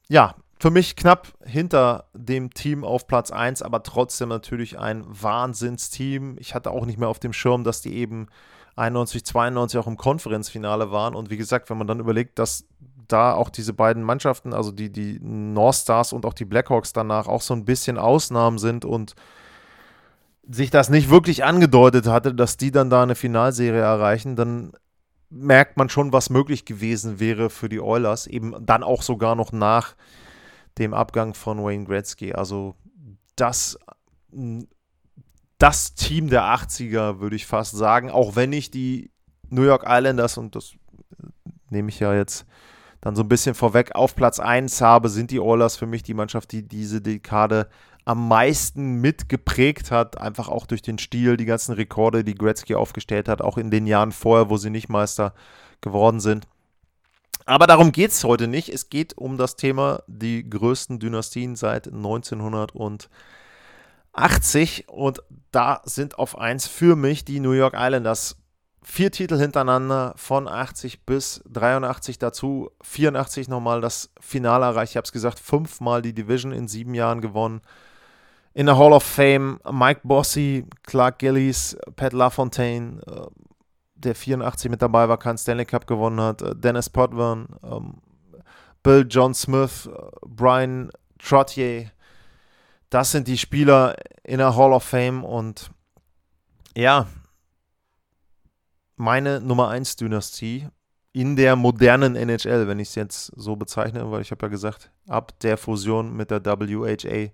ja, 0.07 0.35
für 0.59 0.71
mich 0.71 0.97
knapp 0.97 1.29
hinter 1.45 2.05
dem 2.13 2.53
Team 2.53 2.83
auf 2.83 3.07
Platz 3.07 3.31
1, 3.31 3.61
aber 3.61 3.81
trotzdem 3.81 4.27
natürlich 4.27 4.77
ein 4.77 5.05
Wahnsinnsteam. 5.07 6.35
Ich 6.37 6.53
hatte 6.53 6.71
auch 6.71 6.85
nicht 6.85 6.99
mehr 6.99 7.07
auf 7.07 7.19
dem 7.19 7.31
Schirm, 7.31 7.63
dass 7.63 7.81
die 7.81 7.95
eben 7.95 8.27
91, 8.75 9.25
92 9.25 9.79
auch 9.79 9.87
im 9.87 9.95
Konferenzfinale 9.95 10.91
waren. 10.91 11.15
Und 11.15 11.29
wie 11.29 11.37
gesagt, 11.37 11.69
wenn 11.69 11.77
man 11.77 11.87
dann 11.87 12.01
überlegt, 12.01 12.39
dass 12.39 12.65
da 13.07 13.33
auch 13.33 13.49
diese 13.49 13.73
beiden 13.73 14.03
Mannschaften, 14.03 14.53
also 14.53 14.71
die, 14.71 14.91
die 14.91 15.19
North 15.21 15.75
Stars 15.75 16.11
und 16.11 16.25
auch 16.25 16.33
die 16.33 16.45
Blackhawks 16.45 16.91
danach 16.91 17.27
auch 17.27 17.41
so 17.41 17.53
ein 17.53 17.63
bisschen 17.63 17.97
Ausnahmen 17.97 18.59
sind 18.59 18.83
und 18.83 19.15
sich 20.47 20.71
das 20.71 20.89
nicht 20.89 21.09
wirklich 21.09 21.45
angedeutet 21.45 22.05
hatte, 22.07 22.35
dass 22.35 22.57
die 22.57 22.71
dann 22.71 22.89
da 22.89 23.03
eine 23.03 23.15
Finalserie 23.15 23.81
erreichen, 23.81 24.35
dann 24.35 24.73
merkt 25.29 25.77
man 25.77 25.89
schon, 25.89 26.11
was 26.11 26.29
möglich 26.29 26.65
gewesen 26.65 27.19
wäre 27.19 27.49
für 27.49 27.69
die 27.69 27.79
Oilers, 27.79 28.27
eben 28.27 28.55
dann 28.65 28.83
auch 28.83 29.03
sogar 29.03 29.35
noch 29.35 29.51
nach 29.51 29.95
dem 30.79 30.93
Abgang 30.93 31.33
von 31.33 31.63
Wayne 31.63 31.85
Gretzky. 31.85 32.33
Also 32.33 32.75
das, 33.35 33.77
das 35.57 35.93
Team 35.93 36.29
der 36.29 36.43
80er, 36.43 37.19
würde 37.19 37.35
ich 37.35 37.45
fast 37.45 37.75
sagen, 37.75 38.09
auch 38.09 38.35
wenn 38.35 38.53
ich 38.53 38.71
die 38.71 39.11
New 39.49 39.63
York 39.63 39.85
Islanders, 39.87 40.37
und 40.37 40.55
das 40.55 40.73
nehme 41.69 41.89
ich 41.89 41.99
ja 41.99 42.13
jetzt 42.13 42.45
dann 43.01 43.15
so 43.15 43.23
ein 43.23 43.29
bisschen 43.29 43.55
vorweg, 43.55 43.95
auf 43.95 44.15
Platz 44.15 44.39
1 44.39 44.81
habe, 44.81 45.09
sind 45.09 45.31
die 45.31 45.39
Oilers 45.39 45.77
für 45.77 45.85
mich 45.85 46.03
die 46.03 46.13
Mannschaft, 46.13 46.51
die 46.51 46.67
diese 46.67 47.01
Dekade 47.01 47.69
am 48.05 48.27
meisten 48.27 48.95
mitgeprägt 49.01 49.91
hat, 49.91 50.19
einfach 50.19 50.49
auch 50.49 50.65
durch 50.65 50.81
den 50.81 50.97
Stil, 50.97 51.37
die 51.37 51.45
ganzen 51.45 51.73
Rekorde, 51.73 52.23
die 52.23 52.35
Gretzky 52.35 52.75
aufgestellt 52.75 53.29
hat, 53.29 53.41
auch 53.41 53.57
in 53.57 53.71
den 53.71 53.85
Jahren 53.85 54.11
vorher, 54.11 54.49
wo 54.49 54.57
sie 54.57 54.69
nicht 54.69 54.89
Meister 54.89 55.33
geworden 55.81 56.19
sind. 56.19 56.47
Aber 57.49 57.65
darum 57.65 57.91
geht 57.91 58.11
es 58.11 58.23
heute 58.23 58.47
nicht. 58.47 58.69
Es 58.69 58.89
geht 58.91 59.17
um 59.17 59.35
das 59.35 59.55
Thema 59.55 60.03
die 60.05 60.47
größten 60.47 60.99
Dynastien 60.99 61.55
seit 61.55 61.87
1980. 61.87 63.09
Und 64.87 65.23
da 65.49 65.81
sind 65.83 66.19
auf 66.19 66.37
1 66.37 66.67
für 66.67 66.95
mich 66.95 67.25
die 67.25 67.39
New 67.39 67.53
York 67.53 67.73
Islanders. 67.75 68.37
Vier 68.83 69.09
Titel 69.11 69.39
hintereinander 69.39 70.13
von 70.15 70.47
80 70.47 71.07
bis 71.07 71.41
83 71.49 72.19
dazu. 72.19 72.69
84 72.83 73.47
nochmal 73.47 73.81
das 73.81 74.11
Finale 74.19 74.65
erreicht. 74.65 74.91
Ich 74.91 74.97
habe 74.97 75.05
es 75.05 75.11
gesagt, 75.11 75.39
fünfmal 75.39 76.03
die 76.03 76.13
Division 76.13 76.51
in 76.51 76.67
sieben 76.67 76.93
Jahren 76.93 77.19
gewonnen. 77.19 77.61
In 78.53 78.67
der 78.67 78.77
Hall 78.77 78.93
of 78.93 79.01
Fame 79.01 79.59
Mike 79.71 80.01
Bossy, 80.03 80.67
Clark 80.83 81.17
Gillies, 81.17 81.75
Pat 81.95 82.13
LaFontaine, 82.13 83.01
äh, 83.07 83.25
der 84.03 84.15
84 84.15 84.69
mit 84.71 84.81
dabei 84.81 85.09
war, 85.09 85.17
keinen 85.17 85.37
Stanley 85.37 85.65
Cup 85.65 85.87
gewonnen 85.87 86.19
hat, 86.21 86.41
äh, 86.41 86.55
Dennis 86.55 86.89
Potvin, 86.89 87.47
ähm, 87.63 87.95
Bill 88.83 89.05
John 89.09 89.33
Smith, 89.33 89.87
äh, 89.87 90.09
Brian 90.25 90.89
Trottier, 91.19 91.91
das 92.89 93.11
sind 93.11 93.27
die 93.27 93.37
Spieler 93.37 93.95
in 94.23 94.39
der 94.39 94.55
Hall 94.55 94.73
of 94.73 94.83
Fame 94.83 95.23
und 95.23 95.69
ja, 96.75 97.07
meine 98.95 99.41
Nummer 99.41 99.69
1 99.69 99.95
Dynastie 99.97 100.67
in 101.11 101.35
der 101.35 101.55
modernen 101.55 102.15
NHL, 102.15 102.67
wenn 102.67 102.79
ich 102.79 102.89
es 102.89 102.95
jetzt 102.95 103.31
so 103.35 103.55
bezeichne, 103.55 104.11
weil 104.11 104.21
ich 104.21 104.31
habe 104.31 104.45
ja 104.45 104.49
gesagt, 104.49 104.91
ab 105.07 105.39
der 105.39 105.57
Fusion 105.57 106.15
mit 106.15 106.31
der 106.31 106.43
WHA 106.45 107.31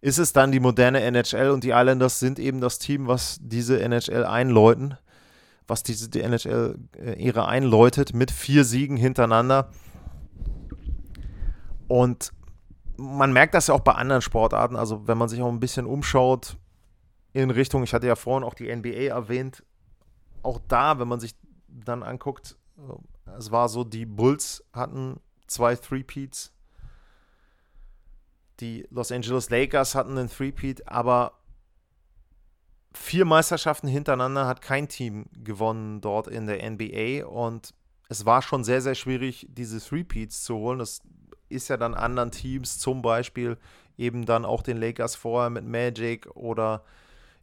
ist 0.00 0.18
es 0.18 0.32
dann 0.32 0.52
die 0.52 0.60
moderne 0.60 1.00
NHL 1.00 1.50
und 1.50 1.64
die 1.64 1.70
Islanders 1.70 2.20
sind 2.20 2.38
eben 2.38 2.60
das 2.60 2.78
Team, 2.78 3.06
was 3.06 3.38
diese 3.40 3.80
NHL 3.80 4.24
einläuten 4.24 4.98
was 5.66 5.82
diese 5.82 6.08
die 6.08 6.20
NHL-Ära 6.20 7.46
einläutet, 7.46 8.14
mit 8.14 8.30
vier 8.30 8.64
Siegen 8.64 8.96
hintereinander. 8.96 9.70
Und 11.88 12.32
man 12.96 13.32
merkt 13.32 13.54
das 13.54 13.68
ja 13.68 13.74
auch 13.74 13.80
bei 13.80 13.92
anderen 13.92 14.22
Sportarten, 14.22 14.76
also 14.76 15.06
wenn 15.06 15.18
man 15.18 15.28
sich 15.28 15.40
auch 15.42 15.48
ein 15.48 15.60
bisschen 15.60 15.86
umschaut 15.86 16.56
in 17.32 17.50
Richtung, 17.50 17.82
ich 17.82 17.92
hatte 17.92 18.06
ja 18.06 18.16
vorhin 18.16 18.44
auch 18.44 18.54
die 18.54 18.74
NBA 18.74 19.08
erwähnt, 19.08 19.64
auch 20.42 20.60
da, 20.68 20.98
wenn 20.98 21.08
man 21.08 21.20
sich 21.20 21.34
dann 21.68 22.02
anguckt, 22.02 22.56
äh, 22.78 23.32
es 23.36 23.50
war 23.50 23.68
so, 23.68 23.84
die 23.84 24.06
Bulls 24.06 24.64
hatten 24.72 25.18
zwei 25.46 25.74
Three-Peats, 25.74 26.52
die 28.60 28.86
Los 28.90 29.10
Angeles 29.10 29.50
Lakers 29.50 29.94
hatten 29.94 30.16
einen 30.16 30.28
Three-Peat, 30.28 30.86
aber 30.86 31.32
vier 32.94 33.24
Meisterschaften 33.24 33.88
hintereinander 33.88 34.46
hat 34.46 34.62
kein 34.62 34.88
Team 34.88 35.26
gewonnen 35.42 36.00
dort 36.00 36.28
in 36.28 36.46
der 36.46 36.68
NBA 36.70 37.26
und 37.26 37.74
es 38.08 38.26
war 38.26 38.42
schon 38.42 38.64
sehr, 38.64 38.80
sehr 38.80 38.94
schwierig, 38.94 39.46
diese 39.50 39.80
Repeats 39.92 40.44
zu 40.44 40.56
holen. 40.56 40.78
Das 40.78 41.00
ist 41.48 41.68
ja 41.68 41.76
dann 41.76 41.94
anderen 41.94 42.30
Teams, 42.30 42.78
zum 42.78 43.02
Beispiel 43.02 43.58
eben 43.96 44.26
dann 44.26 44.44
auch 44.44 44.62
den 44.62 44.76
Lakers 44.76 45.16
vorher 45.16 45.50
mit 45.50 45.64
Magic 45.64 46.28
oder 46.34 46.84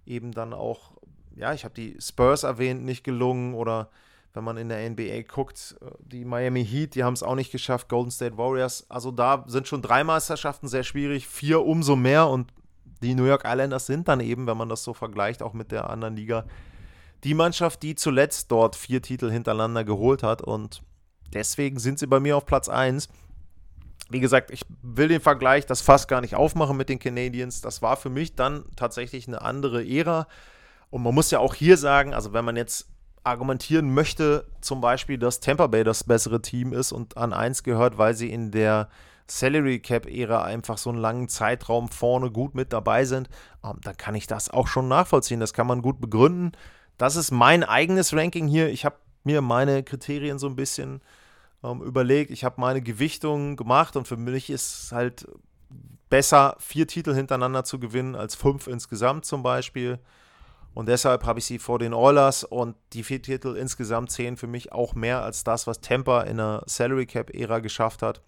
eben 0.06 0.32
dann 0.32 0.54
auch, 0.54 0.92
ja, 1.36 1.54
ich 1.54 1.64
habe 1.64 1.74
die 1.74 1.98
Spurs 2.00 2.44
erwähnt, 2.44 2.84
nicht 2.84 3.04
gelungen 3.04 3.54
oder 3.54 3.90
wenn 4.34 4.44
man 4.44 4.58
in 4.58 4.70
der 4.70 4.90
NBA 4.90 5.24
guckt, 5.24 5.76
die 6.00 6.24
Miami 6.24 6.66
Heat, 6.66 6.96
die 6.96 7.04
haben 7.04 7.14
es 7.14 7.24
auch 7.24 7.36
nicht 7.36 7.52
geschafft, 7.52 7.90
Golden 7.90 8.12
State 8.12 8.38
Warriors. 8.38 8.90
Also 8.90 9.12
da 9.12 9.44
sind 9.48 9.68
schon 9.68 9.82
drei 9.82 10.04
Meisterschaften 10.04 10.68
sehr 10.68 10.84
schwierig, 10.84 11.28
vier 11.28 11.66
umso 11.66 11.96
mehr 11.96 12.30
und 12.30 12.54
die 13.02 13.16
New 13.16 13.26
York 13.26 13.44
Islanders 13.46 13.86
sind 13.86 14.08
dann 14.08 14.20
eben, 14.20 14.48
wenn 14.48 14.58
man 14.58 14.70
das 14.70 14.84
so 14.84 14.94
vergleicht, 14.94 15.42
auch 15.42 15.54
mit 15.54 15.72
der 15.72 15.90
anderen 15.90 16.16
Liga, 16.16 16.46
die 17.24 17.34
Mannschaft, 17.34 17.84
die 17.84 17.96
zuletzt 17.96 18.52
dort 18.52 18.76
vier 18.76 19.02
Titel 19.02 19.30
hintereinander 19.30 19.84
geholt 19.84 20.24
hat 20.24 20.42
und 20.42 20.82
deswegen 21.34 21.80
sind 21.80 22.00
sie 22.00 22.08
bei 22.08 22.20
mir 22.20 22.38
auf 22.38 22.46
Platz 22.46 22.70
1. 22.70 23.10
Wie 24.10 24.20
gesagt, 24.20 24.52
ich 24.52 24.64
will 24.82 25.08
den 25.08 25.22
Vergleich 25.22 25.66
das 25.66 25.82
fast 25.82 26.08
gar 26.08 26.22
nicht 26.22 26.36
aufmachen 26.36 26.76
mit 26.76 26.90
den 26.90 27.00
Canadiens. 27.00 27.62
Das 27.62 27.82
war 27.82 27.96
für 27.96 28.10
mich 28.10 28.36
dann 28.36 28.66
tatsächlich 28.76 29.28
eine 29.28 29.42
andere 29.42 29.88
Ära. 29.88 30.28
Und 30.90 31.04
man 31.04 31.16
muss 31.16 31.32
ja 31.32 31.40
auch 31.40 31.54
hier 31.54 31.78
sagen, 31.78 32.14
also 32.14 32.34
wenn 32.34 32.44
man 32.44 32.58
jetzt 32.58 32.90
argumentieren 33.24 33.94
möchte, 33.94 34.48
zum 34.60 34.82
Beispiel, 34.82 35.18
dass 35.18 35.40
Tampa 35.40 35.68
Bay 35.68 35.84
das 35.86 36.04
bessere 36.04 36.42
Team 36.42 36.74
ist 36.74 36.92
und 36.92 37.16
an 37.16 37.32
1 37.32 37.64
gehört, 37.64 37.98
weil 37.98 38.16
sie 38.16 38.32
in 38.32 38.52
der 38.52 38.90
Salary 39.32 39.80
Cap 39.80 40.08
Ära 40.08 40.44
einfach 40.44 40.78
so 40.78 40.90
einen 40.90 41.00
langen 41.00 41.30
Zeitraum 41.30 41.88
vorne 41.88 42.32
gut 42.32 42.54
mit 42.54 42.74
dabei 42.74 43.06
sind, 43.06 43.30
ähm, 43.64 43.80
dann 43.82 43.96
kann 43.96 44.14
ich 44.16 44.28
das 44.28 44.50
auch 44.50 44.68
schon 44.68 44.88
nachvollziehen. 44.88 45.40
Das 45.40 45.54
kann 45.54 45.68
man 45.68 45.82
gut 45.82 46.02
begründen. 46.02 46.52
Das 46.98 47.16
ist 47.16 47.32
mein 47.32 47.64
eigenes 47.64 48.14
Ranking 48.14 48.48
hier. 48.48 48.70
Ich 48.70 48.84
habe 48.84 48.98
mir 49.24 49.42
meine 49.42 49.84
Kriterien 49.84 50.38
so 50.38 50.48
ein 50.48 50.58
bisschen 50.58 51.02
ähm, 51.64 51.82
überlegt. 51.82 52.30
Ich 52.32 52.44
habe 52.44 52.60
meine 52.60 52.82
Gewichtung 52.82 53.56
gemacht 53.56 53.96
und 53.96 54.08
für 54.08 54.18
mich 54.18 54.50
ist 54.50 54.92
halt 54.92 55.26
besser, 56.10 56.58
vier 56.60 56.86
Titel 56.86 57.14
hintereinander 57.14 57.64
zu 57.64 57.80
gewinnen 57.80 58.16
als 58.16 58.36
fünf 58.36 58.68
insgesamt 58.68 59.26
zum 59.26 59.44
Beispiel. 59.44 60.00
Und 60.74 60.90
deshalb 60.90 61.26
habe 61.26 61.40
ich 61.40 61.46
sie 61.46 61.60
vor 61.60 61.80
den 61.80 61.94
Oilers 61.94 62.44
und 62.44 62.76
die 62.92 63.04
vier 63.04 63.22
Titel 63.22 63.56
insgesamt 63.56 64.12
zählen 64.12 64.36
für 64.36 64.48
mich 64.48 64.74
auch 64.74 64.94
mehr 64.94 65.24
als 65.24 65.46
das, 65.46 65.68
was 65.68 65.80
Tampa 65.80 66.24
in 66.24 66.38
der 66.38 66.64
Salary 66.66 67.06
Cap 67.06 67.30
Ära 67.34 67.60
geschafft 67.60 68.02
hat. 68.02 68.22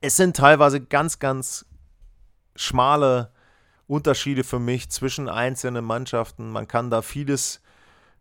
Es 0.00 0.16
sind 0.16 0.36
teilweise 0.36 0.80
ganz, 0.80 1.18
ganz 1.18 1.66
schmale 2.54 3.32
Unterschiede 3.86 4.44
für 4.44 4.58
mich 4.58 4.90
zwischen 4.90 5.28
einzelnen 5.28 5.84
Mannschaften. 5.84 6.50
Man 6.50 6.68
kann 6.68 6.90
da 6.90 7.02
vieles 7.02 7.60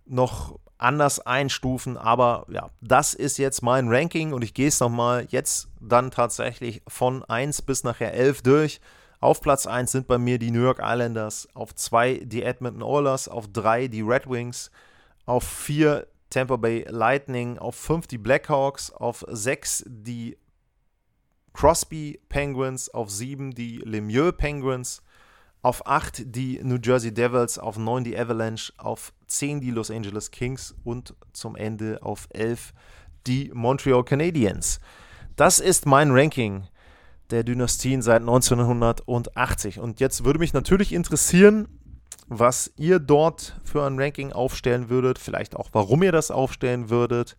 noch 0.05 0.59
anders 0.77 1.19
einstufen, 1.19 1.97
aber 1.97 2.45
ja, 2.49 2.69
das 2.81 3.13
ist 3.13 3.37
jetzt 3.37 3.61
mein 3.61 3.87
Ranking 3.87 4.33
und 4.33 4.43
ich 4.43 4.53
gehe 4.53 4.67
es 4.67 4.79
nochmal 4.79 5.25
jetzt 5.29 5.69
dann 5.79 6.11
tatsächlich 6.11 6.81
von 6.87 7.23
1 7.23 7.61
bis 7.63 7.83
nachher 7.83 8.13
11 8.13 8.41
durch. 8.41 8.81
Auf 9.19 9.41
Platz 9.41 9.65
1 9.65 9.91
sind 9.91 10.07
bei 10.07 10.17
mir 10.17 10.37
die 10.37 10.51
New 10.51 10.61
York 10.61 10.79
Islanders, 10.83 11.47
auf 11.53 11.73
2 11.73 12.21
die 12.25 12.43
Edmonton 12.43 12.83
Oilers, 12.83 13.27
auf 13.27 13.47
3 13.51 13.87
die 13.87 14.01
Red 14.01 14.29
Wings, 14.29 14.69
auf 15.25 15.43
4 15.43 16.05
Tampa 16.29 16.57
Bay 16.57 16.85
Lightning, 16.89 17.57
auf 17.57 17.75
5 17.75 18.07
die 18.07 18.17
Blackhawks, 18.17 18.91
auf 18.91 19.25
6 19.27 19.85
die 19.87 20.37
Crosby 21.55 22.19
Penguins, 22.27 22.89
auf 22.89 23.09
7 23.09 23.51
die 23.51 23.77
Lemieux 23.77 24.33
Penguins, 24.33 25.01
auf 25.61 25.87
8 25.87 26.35
die 26.35 26.59
New 26.61 26.77
Jersey 26.83 27.13
Devils, 27.13 27.57
auf 27.57 27.77
9 27.77 28.03
die 28.03 28.17
Avalanche, 28.17 28.73
auf 28.77 29.13
10 29.27 29.61
die 29.61 29.71
Los 29.71 29.89
Angeles 29.89 30.31
Kings 30.31 30.75
und 30.83 31.15
zum 31.31 31.55
Ende 31.55 32.03
auf 32.03 32.27
11 32.31 32.73
die 33.25 33.51
Montreal 33.53 34.03
Canadiens. 34.03 34.81
Das 35.37 35.59
ist 35.59 35.85
mein 35.85 36.11
Ranking 36.11 36.67
der 37.29 37.43
Dynastien 37.43 38.01
seit 38.01 38.21
1980. 38.21 39.79
Und 39.79 40.01
jetzt 40.01 40.25
würde 40.25 40.39
mich 40.39 40.53
natürlich 40.53 40.91
interessieren, 40.91 41.69
was 42.27 42.71
ihr 42.75 42.99
dort 42.99 43.59
für 43.63 43.85
ein 43.85 43.97
Ranking 43.97 44.33
aufstellen 44.33 44.89
würdet, 44.89 45.19
vielleicht 45.19 45.55
auch 45.55 45.69
warum 45.71 46.03
ihr 46.03 46.11
das 46.11 46.31
aufstellen 46.31 46.89
würdet. 46.89 47.37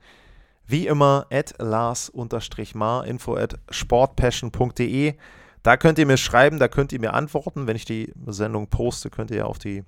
Wie 0.66 0.86
immer 0.86 1.26
at 1.30 1.54
Lars-Mar, 1.58 3.06
info 3.06 3.36
at 3.36 3.54
sportpassion.de. 3.70 5.14
Da 5.62 5.76
könnt 5.76 5.98
ihr 5.98 6.06
mir 6.06 6.16
schreiben, 6.16 6.58
da 6.58 6.68
könnt 6.68 6.92
ihr 6.92 7.00
mir 7.00 7.14
antworten. 7.14 7.66
Wenn 7.66 7.76
ich 7.76 7.84
die 7.84 8.12
Sendung 8.26 8.68
poste, 8.68 9.10
könnt 9.10 9.30
ihr 9.30 9.46
auf 9.46 9.58
die 9.58 9.84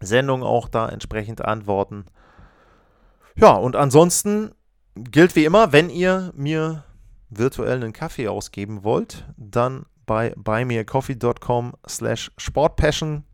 Sendung 0.00 0.42
auch 0.42 0.68
da 0.68 0.88
entsprechend 0.88 1.44
antworten. 1.44 2.06
Ja, 3.36 3.54
und 3.54 3.76
ansonsten 3.76 4.52
gilt 4.94 5.36
wie 5.36 5.44
immer, 5.44 5.72
wenn 5.72 5.90
ihr 5.90 6.32
mir 6.36 6.84
virtuell 7.30 7.76
einen 7.76 7.92
Kaffee 7.92 8.28
ausgeben 8.28 8.84
wollt, 8.84 9.26
dann 9.36 9.86
bei 10.06 10.34
buymeacoffee.com 10.36 11.74
slash 11.88 12.30
sportpassion. 12.36 13.24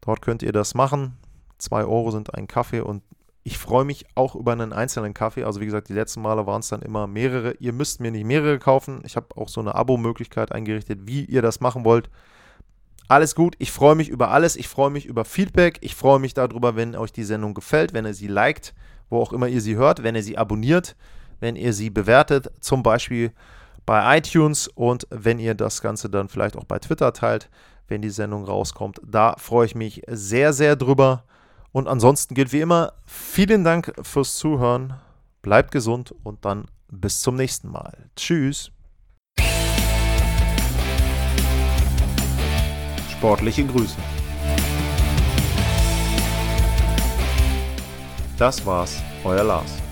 Dort 0.00 0.22
könnt 0.22 0.42
ihr 0.42 0.52
das 0.52 0.74
machen. 0.74 1.16
2 1.58 1.84
Euro 1.84 2.10
sind 2.10 2.34
ein 2.34 2.46
Kaffee 2.46 2.80
und 2.80 3.02
ich 3.46 3.58
freue 3.58 3.84
mich 3.84 4.06
auch 4.16 4.34
über 4.34 4.50
einen 4.50 4.72
einzelnen 4.72 5.14
Kaffee. 5.14 5.44
Also 5.44 5.60
wie 5.60 5.66
gesagt, 5.66 5.88
die 5.88 5.92
letzten 5.92 6.20
Male 6.20 6.48
waren 6.48 6.58
es 6.58 6.68
dann 6.68 6.82
immer 6.82 7.06
mehrere. 7.06 7.52
Ihr 7.60 7.72
müsst 7.72 8.00
mir 8.00 8.10
nicht 8.10 8.24
mehrere 8.24 8.58
kaufen. 8.58 9.02
Ich 9.04 9.14
habe 9.14 9.28
auch 9.36 9.48
so 9.48 9.60
eine 9.60 9.76
Abo-Möglichkeit 9.76 10.50
eingerichtet, 10.50 11.02
wie 11.04 11.24
ihr 11.26 11.42
das 11.42 11.60
machen 11.60 11.84
wollt. 11.84 12.10
Alles 13.06 13.36
gut, 13.36 13.54
ich 13.60 13.70
freue 13.70 13.94
mich 13.94 14.08
über 14.08 14.32
alles. 14.32 14.56
Ich 14.56 14.66
freue 14.66 14.90
mich 14.90 15.06
über 15.06 15.24
Feedback. 15.24 15.78
Ich 15.82 15.94
freue 15.94 16.18
mich 16.18 16.34
darüber, 16.34 16.74
wenn 16.74 16.96
euch 16.96 17.12
die 17.12 17.22
Sendung 17.22 17.54
gefällt, 17.54 17.94
wenn 17.94 18.04
ihr 18.04 18.14
sie 18.14 18.26
liked, 18.26 18.74
wo 19.10 19.20
auch 19.20 19.32
immer 19.32 19.46
ihr 19.46 19.60
sie 19.60 19.76
hört, 19.76 20.02
wenn 20.02 20.16
ihr 20.16 20.24
sie 20.24 20.36
abonniert, 20.36 20.96
wenn 21.38 21.54
ihr 21.54 21.72
sie 21.72 21.88
bewertet, 21.88 22.50
zum 22.58 22.82
Beispiel 22.82 23.30
bei 23.86 24.18
iTunes 24.18 24.66
und 24.66 25.06
wenn 25.10 25.38
ihr 25.38 25.54
das 25.54 25.82
Ganze 25.82 26.10
dann 26.10 26.28
vielleicht 26.28 26.56
auch 26.56 26.64
bei 26.64 26.80
Twitter 26.80 27.12
teilt, 27.12 27.48
wenn 27.86 28.02
die 28.02 28.10
Sendung 28.10 28.44
rauskommt. 28.44 29.00
Da 29.06 29.36
freue 29.38 29.66
ich 29.66 29.76
mich 29.76 30.02
sehr, 30.08 30.52
sehr 30.52 30.74
drüber. 30.74 31.22
Und 31.76 31.88
ansonsten 31.88 32.34
gilt 32.34 32.54
wie 32.54 32.62
immer, 32.62 32.94
vielen 33.04 33.62
Dank 33.62 33.92
fürs 34.00 34.36
Zuhören. 34.36 34.94
Bleibt 35.42 35.72
gesund 35.72 36.14
und 36.22 36.46
dann 36.46 36.68
bis 36.88 37.20
zum 37.20 37.36
nächsten 37.36 37.70
Mal. 37.70 38.08
Tschüss. 38.16 38.70
Sportliche 43.10 43.66
Grüße. 43.66 43.94
Das 48.38 48.64
war's, 48.64 49.02
euer 49.22 49.44
Lars. 49.44 49.85